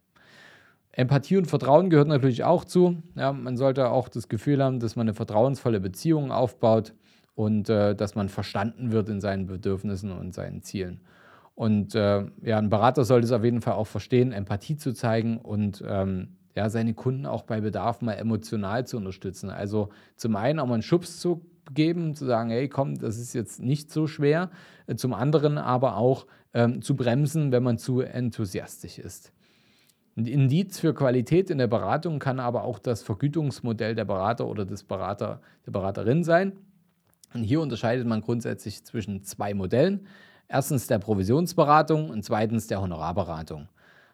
Empathie 0.92 1.38
und 1.38 1.48
Vertrauen 1.48 1.90
gehört 1.90 2.08
natürlich 2.08 2.44
auch 2.44 2.66
zu. 2.66 3.02
Ja, 3.16 3.34
man 3.34 3.58
sollte 3.58 3.90
auch 3.90 4.10
das 4.10 4.30
Gefühl 4.30 4.64
haben, 4.64 4.80
dass 4.80 4.96
man 4.96 5.08
eine 5.08 5.16
vertrauensvolle 5.16 5.80
Beziehung 5.80 6.32
aufbaut 6.32 6.94
und 7.34 7.68
äh, 7.70 7.96
dass 7.96 8.14
man 8.14 8.30
verstanden 8.30 8.92
wird 8.92 9.10
in 9.10 9.20
seinen 9.20 9.48
Bedürfnissen 9.48 10.12
und 10.12 10.36
seinen 10.36 10.62
Zielen. 10.62 11.02
Und 11.56 11.96
äh, 11.96 12.26
ja, 12.44 12.58
ein 12.58 12.70
Berater 12.70 13.06
sollte 13.06 13.26
es 13.26 13.32
auf 13.32 13.44
jeden 13.44 13.62
Fall 13.62 13.74
auch 13.74 13.88
verstehen, 13.88 14.32
Empathie 14.32 14.76
zu 14.76 14.94
zeigen 14.94 15.38
und 15.38 15.84
ähm, 15.88 16.36
ja, 16.56 16.70
seine 16.70 16.94
Kunden 16.94 17.26
auch 17.26 17.44
bei 17.44 17.62
Bedarf 17.62 18.02
mal 18.02 18.14
emotional 18.14 18.86
zu 18.86 18.98
unterstützen. 18.98 19.50
Also 19.50 19.90
zum 20.16 20.36
einen 20.36 20.60
auch 20.60 20.68
mal 20.68 20.76
einen 20.76 20.84
Schubs 20.84 21.20
zu 21.20 21.46
geben, 21.74 22.16
zu 22.16 22.26
sagen, 22.26 22.50
hey, 22.50 22.68
komm, 22.68 22.96
das 22.96 23.18
ist 23.18 23.34
jetzt 23.34 23.62
nicht 23.62 23.92
so 23.92 24.08
schwer. 24.08 24.52
Äh, 24.88 24.96
zum 24.96 25.14
anderen 25.14 25.58
aber 25.58 25.98
auch 25.98 26.28
ähm, 26.54 26.82
zu 26.82 26.96
bremsen, 26.96 27.52
wenn 27.52 27.64
man 27.64 27.78
zu 27.78 28.02
enthusiastisch 28.02 29.00
ist. 29.00 29.32
Ein 30.16 30.28
Indiz 30.28 30.80
für 30.80 30.94
Qualität 30.94 31.50
in 31.50 31.58
der 31.58 31.68
Beratung 31.68 32.20
kann 32.20 32.40
aber 32.40 32.64
auch 32.66 32.78
das 32.78 33.02
Vergütungsmodell 33.02 33.96
der 33.96 34.06
Berater 34.06 34.48
oder 34.48 34.64
des 34.64 34.84
Berater, 34.84 35.42
der 35.66 35.72
Beraterin 35.72 36.24
sein. 36.24 36.54
Und 37.34 37.44
hier 37.44 37.62
unterscheidet 37.62 38.06
man 38.06 38.22
grundsätzlich 38.22 38.84
zwischen 38.84 39.24
zwei 39.24 39.56
Modellen. 39.56 40.06
Erstens 40.48 40.86
der 40.86 41.00
Provisionsberatung 41.00 42.12
und 42.12 42.24
zweitens 42.24 42.68
der 42.68 42.80
Honorarberatung. 42.80 43.70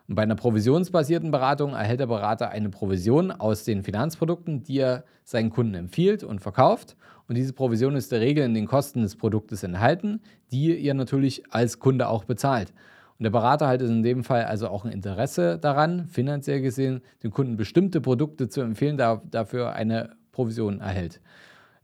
Und 0.10 0.15
bei 0.15 0.24
einer 0.24 0.36
provisionsbasierten 0.36 1.30
Beratung 1.30 1.74
erhält 1.74 2.00
der 2.00 2.08
Berater 2.08 2.50
eine 2.50 2.69
Provision 2.69 3.30
aus 3.30 3.63
den 3.63 3.84
Finanzprodukten, 3.84 4.63
die 4.63 4.80
er 4.80 5.04
seinen 5.24 5.52
Kunden 5.52 5.76
empfiehlt 5.76 6.24
und 6.24 6.41
verkauft. 6.41 6.98
Und 7.28 7.36
diese 7.36 7.54
Provision 7.54 7.95
ist 7.95 8.12
der 8.12 8.19
Regel 8.19 8.43
in 8.43 8.56
den 8.56 8.65
Kosten 8.65 9.04
des 9.04 9.15
Produktes 9.15 9.62
enthalten, 9.62 10.22
die 10.52 10.76
ihr 10.76 10.95
natürlich 10.95 11.43
als 11.52 11.78
Kunde 11.78 12.08
auch 12.08 12.24
bezahlt. 12.24 12.74
Und 13.19 13.24
der 13.26 13.30
Berater 13.30 13.67
hat 13.67 13.84
in 13.84 14.02
dem 14.02 14.24
Fall 14.24 14.45
also 14.45 14.69
auch 14.69 14.84
ein 14.84 14.91
Interesse 14.91 15.60
daran, 15.60 16.08
finanziell 16.08 16.62
gesehen, 16.62 17.02
den 17.22 17.30
Kunden 17.30 17.56
bestimmte 17.56 18.02
Produkte 18.02 18.50
zu 18.50 18.62
empfehlen, 18.62 18.98
da 18.98 19.22
dafür 19.30 19.74
eine 19.74 20.15
Provision 20.32 20.80
erhält. 20.80 21.22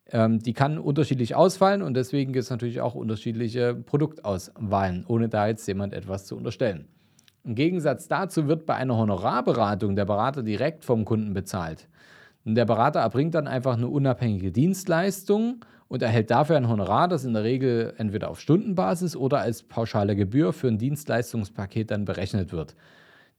Ähm, 0.09 0.39
die 0.39 0.53
kann 0.53 0.79
unterschiedlich 0.79 1.35
ausfallen 1.35 1.83
und 1.83 1.93
deswegen 1.93 2.33
gibt 2.33 2.45
es 2.45 2.49
natürlich 2.49 2.81
auch 2.81 2.95
unterschiedliche 2.95 3.75
Produktauswahlen, 3.75 5.05
ohne 5.07 5.29
da 5.29 5.45
jetzt 5.45 5.67
jemand 5.67 5.93
etwas 5.93 6.25
zu 6.25 6.35
unterstellen. 6.35 6.87
Im 7.45 7.53
Gegensatz 7.53 8.07
dazu 8.07 8.47
wird 8.47 8.65
bei 8.65 8.73
einer 8.73 8.97
Honorarberatung 8.97 9.95
der 9.95 10.05
Berater 10.05 10.41
direkt 10.41 10.83
vom 10.83 11.05
Kunden 11.05 11.35
bezahlt. 11.35 11.87
Und 12.43 12.55
der 12.55 12.65
Berater 12.65 13.01
erbringt 13.01 13.35
dann 13.35 13.47
einfach 13.47 13.77
eine 13.77 13.87
unabhängige 13.87 14.51
Dienstleistung 14.51 15.63
und 15.87 16.01
erhält 16.01 16.31
dafür 16.31 16.57
ein 16.57 16.67
Honorar, 16.67 17.07
das 17.07 17.23
in 17.23 17.33
der 17.33 17.43
Regel 17.43 17.93
entweder 17.97 18.31
auf 18.31 18.39
Stundenbasis 18.39 19.15
oder 19.15 19.41
als 19.41 19.61
pauschale 19.61 20.15
Gebühr 20.15 20.53
für 20.53 20.69
ein 20.69 20.79
Dienstleistungspaket 20.79 21.91
dann 21.91 22.05
berechnet 22.05 22.51
wird. 22.51 22.75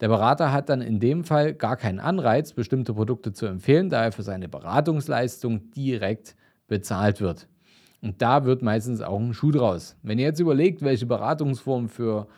Der 0.01 0.07
Berater 0.07 0.53
hat 0.53 0.69
dann 0.69 0.83
in 0.83 1.01
dem 1.01 1.25
Fall 1.25 1.55
gar 1.55 1.77
keinen 1.77 1.99
Anreiz, 1.99 2.53
bestimmte 2.53 2.95
Produkte 2.95 3.33
zu 3.33 3.47
empfehlen, 3.47 3.91
da 3.91 4.05
er 4.05 4.13
für 4.13 4.23
seine 4.23 4.49
Beratungsleistung 4.49 5.73
direkt 5.73 6.37
bezahlt 6.69 7.21
wird. 7.21 7.49
Und 8.03 8.23
da 8.23 8.45
wird 8.45 8.63
meistens 8.63 9.01
auch 9.01 9.19
ein 9.19 9.35
Schuh 9.35 9.51
draus. 9.51 9.97
Wenn 10.05 10.21
ihr 10.21 10.27
jetzt 10.27 10.39
überlegt, 10.39 10.83
welche 10.83 11.07
Beratungsform 11.07 11.89
für 11.89 12.29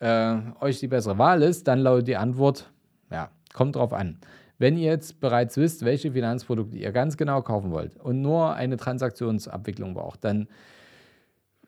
äh, 0.00 0.36
euch 0.60 0.80
die 0.80 0.88
bessere 0.88 1.18
Wahl 1.18 1.42
ist, 1.42 1.68
dann 1.68 1.80
lautet 1.80 2.08
die 2.08 2.16
Antwort, 2.16 2.70
ja, 3.10 3.30
kommt 3.52 3.76
drauf 3.76 3.92
an. 3.92 4.18
Wenn 4.58 4.76
ihr 4.76 4.90
jetzt 4.90 5.20
bereits 5.20 5.56
wisst, 5.56 5.84
welche 5.84 6.12
Finanzprodukte 6.12 6.76
ihr 6.76 6.92
ganz 6.92 7.16
genau 7.16 7.42
kaufen 7.42 7.70
wollt 7.72 7.96
und 7.96 8.22
nur 8.22 8.54
eine 8.54 8.76
Transaktionsabwicklung 8.76 9.94
braucht, 9.94 10.24
dann 10.24 10.48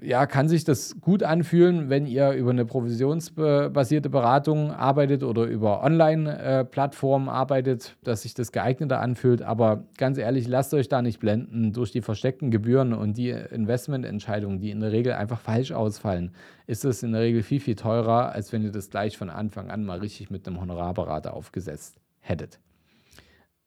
ja, 0.00 0.26
kann 0.26 0.48
sich 0.48 0.64
das 0.64 1.00
gut 1.00 1.22
anfühlen, 1.22 1.88
wenn 1.88 2.06
ihr 2.06 2.32
über 2.32 2.50
eine 2.50 2.66
provisionsbasierte 2.66 4.11
Beratung 4.11 4.70
arbeitet 4.70 5.22
oder 5.22 5.44
über 5.44 5.82
Online-Plattformen 5.82 7.28
arbeitet, 7.28 7.96
dass 8.04 8.22
sich 8.22 8.35
das 8.35 8.52
geeigneter 8.52 9.00
anfühlt. 9.00 9.40
Aber 9.40 9.85
ganz 9.96 10.18
ehrlich, 10.18 10.48
lasst 10.48 10.74
euch 10.74 10.88
da 10.88 11.00
nicht 11.00 11.18
blenden 11.18 11.72
durch 11.72 11.92
die 11.92 12.02
versteckten 12.02 12.50
Gebühren 12.50 12.92
und 12.92 13.16
die 13.16 13.30
Investmententscheidungen, 13.30 14.61
die 14.61 14.70
in 14.70 14.80
der 14.80 14.92
Regel 14.92 15.14
einfach 15.14 15.40
falsch 15.40 15.72
ausfallen. 15.72 16.32
Ist 16.66 16.85
es 16.85 17.02
in 17.02 17.12
der 17.12 17.22
Regel 17.22 17.42
viel, 17.42 17.61
viel 17.61 17.76
teurer, 17.76 18.32
als 18.32 18.52
wenn 18.52 18.62
ihr 18.62 18.72
das 18.72 18.90
gleich 18.90 19.16
von 19.16 19.30
Anfang 19.30 19.70
an 19.70 19.85
mal 19.85 19.98
richtig 19.98 20.30
mit 20.30 20.46
einem 20.46 20.61
Honorarberater 20.61 21.32
aufgesetzt 21.32 21.98
hättet. 22.20 22.61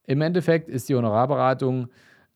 Im 0.05 0.21
Endeffekt 0.21 0.69
ist 0.69 0.89
die 0.89 0.95
Honorarberatung 0.95 1.87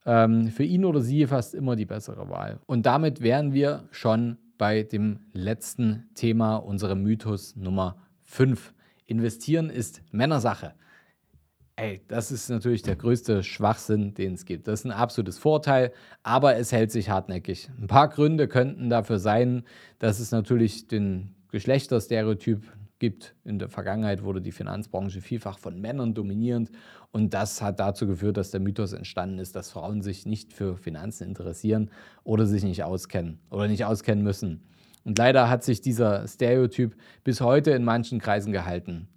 ähm, 0.05 0.49
für 0.49 0.63
ihn 0.63 0.85
oder 0.85 1.01
sie 1.01 1.25
fast 1.27 1.55
immer 1.55 1.75
die 1.75 1.85
bessere 1.85 2.29
Wahl. 2.29 2.59
Und 2.65 2.85
damit 2.85 3.21
wären 3.21 3.53
wir 3.53 3.87
schon 3.91 4.37
bei 4.57 4.83
dem 4.83 5.19
letzten 5.33 6.09
Thema, 6.15 6.57
unserem 6.57 7.03
Mythos 7.03 7.55
Nummer 7.55 7.97
5. 8.25 8.73
Investieren 9.05 9.69
ist 9.69 10.01
Männersache. 10.11 10.73
Ey, 11.75 12.01
das 12.07 12.31
ist 12.31 12.49
natürlich 12.49 12.83
der 12.83 12.95
größte 12.95 13.41
Schwachsinn, 13.41 14.13
den 14.13 14.35
es 14.35 14.45
gibt. 14.45 14.67
Das 14.67 14.81
ist 14.81 14.85
ein 14.85 14.91
absolutes 14.91 15.39
Vorteil, 15.39 15.91
aber 16.21 16.55
es 16.55 16.71
hält 16.71 16.91
sich 16.91 17.09
hartnäckig. 17.09 17.69
Ein 17.79 17.87
paar 17.87 18.09
Gründe 18.09 18.47
könnten 18.47 18.89
dafür 18.91 19.17
sein, 19.17 19.63
dass 19.97 20.19
es 20.19 20.31
natürlich 20.31 20.87
den 20.87 21.33
Geschlechterstereotyp 21.51 22.63
gibt. 23.03 23.35
In 23.43 23.59
der 23.59 23.67
Vergangenheit 23.67 24.23
wurde 24.23 24.39
die 24.39 24.53
Finanzbranche 24.53 25.19
vielfach 25.19 25.59
von 25.59 25.77
Männern 25.77 26.13
dominierend 26.13 26.71
und 27.11 27.33
das 27.33 27.61
hat 27.61 27.81
dazu 27.81 28.07
geführt, 28.07 28.37
dass 28.37 28.51
der 28.51 28.61
Mythos 28.61 28.93
entstanden 28.93 29.39
ist, 29.39 29.57
dass 29.57 29.71
Frauen 29.71 30.01
sich 30.01 30.25
nicht 30.25 30.53
für 30.53 30.77
Finanzen 30.77 31.27
interessieren 31.27 31.91
oder 32.23 32.45
sich 32.45 32.63
nicht 32.63 32.81
auskennen 32.81 33.39
oder 33.49 33.67
nicht 33.67 33.83
auskennen 33.83 34.23
müssen. 34.23 34.63
Und 35.03 35.17
leider 35.17 35.49
hat 35.49 35.65
sich 35.65 35.81
dieser 35.81 36.25
Stereotyp 36.29 36.95
bis 37.25 37.41
heute 37.41 37.71
in 37.71 37.83
manchen 37.83 38.19
Kreisen 38.19 38.53
gehalten. 38.53 39.09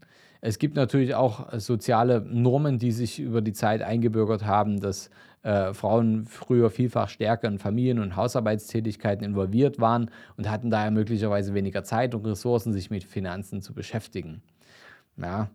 Es 0.46 0.60
gibt 0.60 0.76
natürlich 0.76 1.16
auch 1.16 1.52
soziale 1.58 2.20
Normen, 2.20 2.78
die 2.78 2.92
sich 2.92 3.18
über 3.18 3.40
die 3.40 3.52
Zeit 3.52 3.82
eingebürgert 3.82 4.46
haben, 4.46 4.78
dass 4.78 5.10
äh, 5.42 5.74
Frauen 5.74 6.24
früher 6.24 6.70
vielfach 6.70 7.08
stärker 7.08 7.48
in 7.48 7.58
Familien- 7.58 7.98
und 7.98 8.14
Hausarbeitstätigkeiten 8.14 9.26
involviert 9.26 9.80
waren 9.80 10.08
und 10.36 10.48
hatten 10.48 10.70
daher 10.70 10.92
möglicherweise 10.92 11.52
weniger 11.52 11.82
Zeit 11.82 12.14
und 12.14 12.24
Ressourcen, 12.24 12.72
sich 12.72 12.90
mit 12.90 13.02
Finanzen 13.02 13.60
zu 13.60 13.74
beschäftigen. 13.74 14.40
Ja, 15.16 15.50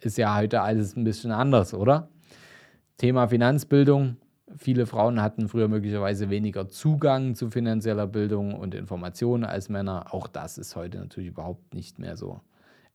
ist 0.00 0.18
ja 0.18 0.36
heute 0.36 0.60
alles 0.60 0.96
ein 0.96 1.04
bisschen 1.04 1.32
anders, 1.32 1.72
oder? 1.72 2.10
Thema 2.98 3.26
Finanzbildung. 3.26 4.18
Viele 4.58 4.84
Frauen 4.84 5.22
hatten 5.22 5.48
früher 5.48 5.68
möglicherweise 5.68 6.28
weniger 6.28 6.68
Zugang 6.68 7.34
zu 7.36 7.48
finanzieller 7.48 8.06
Bildung 8.06 8.52
und 8.52 8.74
Informationen 8.74 9.44
als 9.44 9.70
Männer. 9.70 10.12
Auch 10.12 10.26
das 10.26 10.58
ist 10.58 10.76
heute 10.76 10.98
natürlich 10.98 11.30
überhaupt 11.30 11.72
nicht 11.72 11.98
mehr 11.98 12.18
so. 12.18 12.42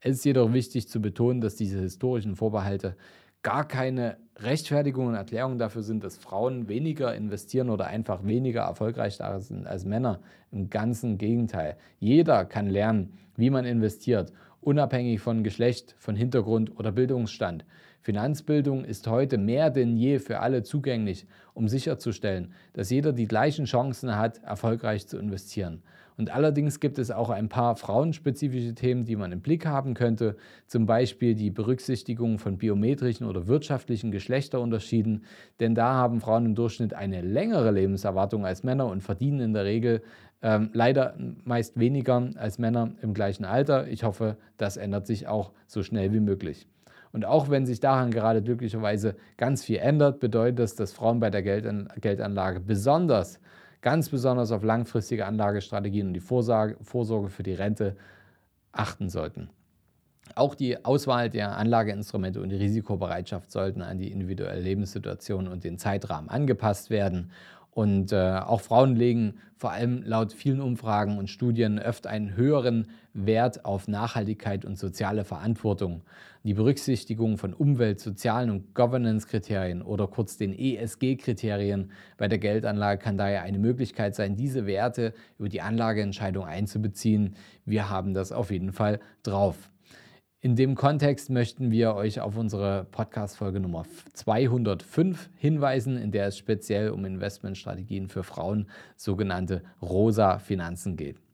Es 0.08 0.18
ist 0.18 0.26
jedoch 0.26 0.54
wichtig 0.54 0.88
zu 0.88 1.02
betonen, 1.02 1.42
dass 1.42 1.56
diese 1.56 1.80
historischen 1.80 2.36
Vorbehalte 2.36 2.96
gar 3.42 3.68
keine 3.68 4.18
Rechtfertigung 4.38 5.08
und 5.08 5.16
Erklärung 5.16 5.58
dafür 5.58 5.82
sind, 5.82 6.04
dass 6.04 6.16
Frauen 6.16 6.70
weniger 6.70 7.16
investieren 7.16 7.72
oder 7.72 7.88
einfach 7.88 8.24
weniger 8.24 8.62
erfolgreich 8.62 9.18
da 9.18 9.40
sind 9.40 9.66
als 9.66 9.84
Männer. 9.84 10.20
Im 10.52 10.70
ganzen 10.70 11.18
Gegenteil. 11.18 11.76
Jeder 11.98 12.46
kann 12.46 12.70
lernen, 12.70 13.18
wie 13.36 13.50
man 13.50 13.66
investiert, 13.66 14.32
unabhängig 14.62 15.22
von 15.22 15.44
Geschlecht, 15.44 15.96
von 15.98 16.16
Hintergrund 16.16 16.78
oder 16.78 16.92
Bildungsstand. 16.92 17.66
Finanzbildung 18.02 18.86
ist 18.86 19.08
heute 19.08 19.40
mehr 19.40 19.72
denn 19.72 19.98
je 19.98 20.20
für 20.20 20.40
alle 20.40 20.62
zugänglich, 20.62 21.26
um 21.56 21.68
sicherzustellen, 21.68 22.54
dass 22.74 22.92
jeder 22.92 23.12
die 23.12 23.28
gleichen 23.28 23.66
Chancen 23.66 24.16
hat, 24.16 24.38
erfolgreich 24.44 25.08
zu 25.08 25.18
investieren. 25.18 25.82
Und 26.18 26.34
allerdings 26.34 26.80
gibt 26.80 26.98
es 26.98 27.12
auch 27.12 27.30
ein 27.30 27.50
paar 27.50 27.76
frauenspezifische 27.76 28.74
Themen, 28.74 29.04
die 29.06 29.16
man 29.16 29.32
im 29.32 29.42
Blick 29.42 29.66
haben 29.66 29.94
könnte, 29.94 30.38
zum 30.66 30.86
Beispiel 30.86 31.36
die 31.36 31.50
Berücksichtigung 31.50 32.40
von 32.40 32.58
biometrischen 32.58 33.28
oder 33.28 33.48
wirtschaftlichen 33.48 34.12
Geschlechterunterschieden, 34.12 35.26
denn 35.60 35.76
da 35.76 35.94
haben 35.94 36.22
Frauen 36.22 36.46
im 36.46 36.56
Durchschnitt 36.56 36.94
eine 36.94 37.22
längere 37.22 37.72
Lebenserwartung 37.72 38.46
als 38.46 38.64
Männer 38.64 38.88
und 38.88 39.02
verdienen 39.02 39.42
in 39.42 39.54
der 39.54 39.66
Regel 39.66 40.02
ähm, 40.42 40.70
leider 40.74 41.16
meist 41.44 41.80
weniger 41.80 42.30
als 42.36 42.60
Männer 42.60 42.92
im 43.02 43.14
gleichen 43.14 43.46
Alter. 43.46 43.88
Ich 43.88 44.04
hoffe, 44.04 44.38
das 44.58 44.78
ändert 44.78 45.08
sich 45.08 45.28
auch 45.28 45.52
so 45.68 45.84
schnell 45.84 46.14
wie 46.14 46.20
möglich. 46.20 46.68
Und 47.12 47.26
auch 47.26 47.50
wenn 47.50 47.66
sich 47.66 47.80
daran 47.80 48.12
gerade 48.12 48.42
glücklicherweise 48.42 49.16
ganz 49.38 49.64
viel 49.64 49.78
ändert, 49.78 50.20
bedeutet 50.20 50.60
das, 50.60 50.76
dass 50.76 50.92
Frauen 50.92 51.20
bei 51.20 51.30
der 51.30 51.42
Geldanlage 51.44 52.60
besonders 52.60 53.40
ganz 53.86 54.10
besonders 54.10 54.52
auf 54.52 54.64
langfristige 54.64 55.28
Anlagestrategien 55.28 56.08
und 56.08 56.14
die 56.14 56.20
Vorsorge, 56.20 56.76
Vorsorge 56.82 57.30
für 57.30 57.44
die 57.44 57.54
Rente 57.54 57.96
achten 58.72 59.10
sollten. 59.10 59.52
Auch 60.34 60.56
die 60.56 60.84
Auswahl 60.84 61.30
der 61.30 61.56
Anlageinstrumente 61.56 62.42
und 62.42 62.50
die 62.50 62.56
Risikobereitschaft 62.56 63.52
sollten 63.52 63.84
an 63.84 64.00
die 64.00 64.12
individuelle 64.12 64.60
Lebenssituation 64.60 65.48
und 65.48 65.64
den 65.64 65.78
Zeitrahmen 65.78 66.32
angepasst 66.32 66.90
werden. 66.90 67.30
Und 67.76 68.14
äh, 68.14 68.40
auch 68.40 68.62
Frauen 68.62 68.96
legen 68.96 69.34
vor 69.58 69.74
allem 69.74 70.02
laut 70.04 70.32
vielen 70.32 70.62
Umfragen 70.62 71.18
und 71.18 71.30
Studien 71.30 71.78
öfter 71.78 72.10
einen 72.10 72.38
höheren 72.38 72.88
Wert 73.14 73.66
auf 73.66 73.90
Nachhaltigkeit 73.90 74.64
und 74.64 74.78
soziale 74.80 75.26
Verantwortung. 75.26 76.04
Die 76.46 76.54
Berücksichtigung 76.54 77.38
von 77.38 77.54
Umwelt-, 77.54 78.00
sozialen 78.00 78.50
und 78.50 78.76
Governance-Kriterien 78.76 79.82
oder 79.82 80.08
kurz 80.08 80.38
den 80.38 80.58
ESG-Kriterien 80.58 81.92
bei 82.16 82.30
der 82.30 82.38
Geldanlage 82.38 83.02
kann 83.04 83.18
daher 83.18 83.42
eine 83.42 83.60
Möglichkeit 83.60 84.16
sein, 84.16 84.38
diese 84.38 84.66
Werte 84.66 85.14
über 85.38 85.50
die 85.50 85.60
Anlageentscheidung 85.60 86.46
einzubeziehen. 86.46 87.36
Wir 87.66 87.90
haben 87.90 88.14
das 88.14 88.32
auf 88.32 88.52
jeden 88.52 88.72
Fall 88.72 89.02
drauf. 89.22 89.70
In 90.46 90.56
dem 90.56 90.76
Kontext 90.76 91.32
möchten 91.32 91.72
wir 91.72 91.96
euch 91.96 92.22
auf 92.22 92.38
unsere 92.38 92.86
Podcast-Folge 92.92 93.60
Nummer 93.60 93.84
205 94.14 95.32
hinweisen, 95.36 95.98
in 95.98 96.12
der 96.12 96.28
es 96.28 96.38
speziell 96.38 96.92
um 96.92 97.04
Investmentstrategien 97.04 98.10
für 98.10 98.22
Frauen, 98.22 98.68
sogenannte 98.96 99.64
rosa 99.82 100.38
Finanzen 100.38 100.98
geht. 100.98 101.25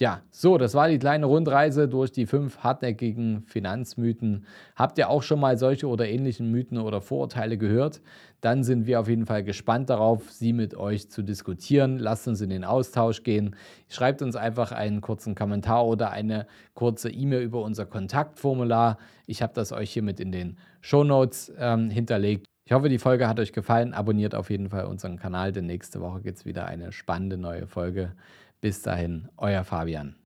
Ja, 0.00 0.22
so, 0.30 0.58
das 0.58 0.74
war 0.74 0.88
die 0.88 1.00
kleine 1.00 1.26
Rundreise 1.26 1.88
durch 1.88 2.12
die 2.12 2.26
fünf 2.26 2.58
hartnäckigen 2.58 3.42
Finanzmythen. 3.46 4.46
Habt 4.76 4.96
ihr 4.96 5.10
auch 5.10 5.24
schon 5.24 5.40
mal 5.40 5.58
solche 5.58 5.88
oder 5.88 6.08
ähnlichen 6.08 6.52
Mythen 6.52 6.78
oder 6.78 7.00
Vorurteile 7.00 7.58
gehört? 7.58 8.00
Dann 8.40 8.62
sind 8.62 8.86
wir 8.86 9.00
auf 9.00 9.08
jeden 9.08 9.26
Fall 9.26 9.42
gespannt 9.42 9.90
darauf, 9.90 10.30
sie 10.30 10.52
mit 10.52 10.76
euch 10.76 11.10
zu 11.10 11.22
diskutieren. 11.22 11.98
Lasst 11.98 12.28
uns 12.28 12.40
in 12.40 12.50
den 12.50 12.62
Austausch 12.62 13.24
gehen. 13.24 13.56
Schreibt 13.88 14.22
uns 14.22 14.36
einfach 14.36 14.70
einen 14.70 15.00
kurzen 15.00 15.34
Kommentar 15.34 15.84
oder 15.84 16.12
eine 16.12 16.46
kurze 16.74 17.10
E-Mail 17.10 17.42
über 17.42 17.62
unser 17.62 17.84
Kontaktformular. 17.84 18.98
Ich 19.26 19.42
habe 19.42 19.52
das 19.52 19.72
euch 19.72 19.90
hiermit 19.90 20.20
in 20.20 20.30
den 20.30 20.58
Show 20.80 21.02
Notes 21.02 21.52
ähm, 21.58 21.90
hinterlegt. 21.90 22.46
Ich 22.64 22.72
hoffe, 22.72 22.88
die 22.88 22.98
Folge 22.98 23.26
hat 23.26 23.40
euch 23.40 23.52
gefallen. 23.52 23.94
Abonniert 23.94 24.36
auf 24.36 24.50
jeden 24.50 24.68
Fall 24.68 24.84
unseren 24.84 25.16
Kanal, 25.16 25.50
denn 25.50 25.66
nächste 25.66 26.00
Woche 26.00 26.20
gibt 26.20 26.38
es 26.38 26.44
wieder 26.44 26.66
eine 26.66 26.92
spannende 26.92 27.36
neue 27.36 27.66
Folge. 27.66 28.12
Bis 28.60 28.82
dahin, 28.82 29.28
euer 29.36 29.62
Fabian. 29.64 30.17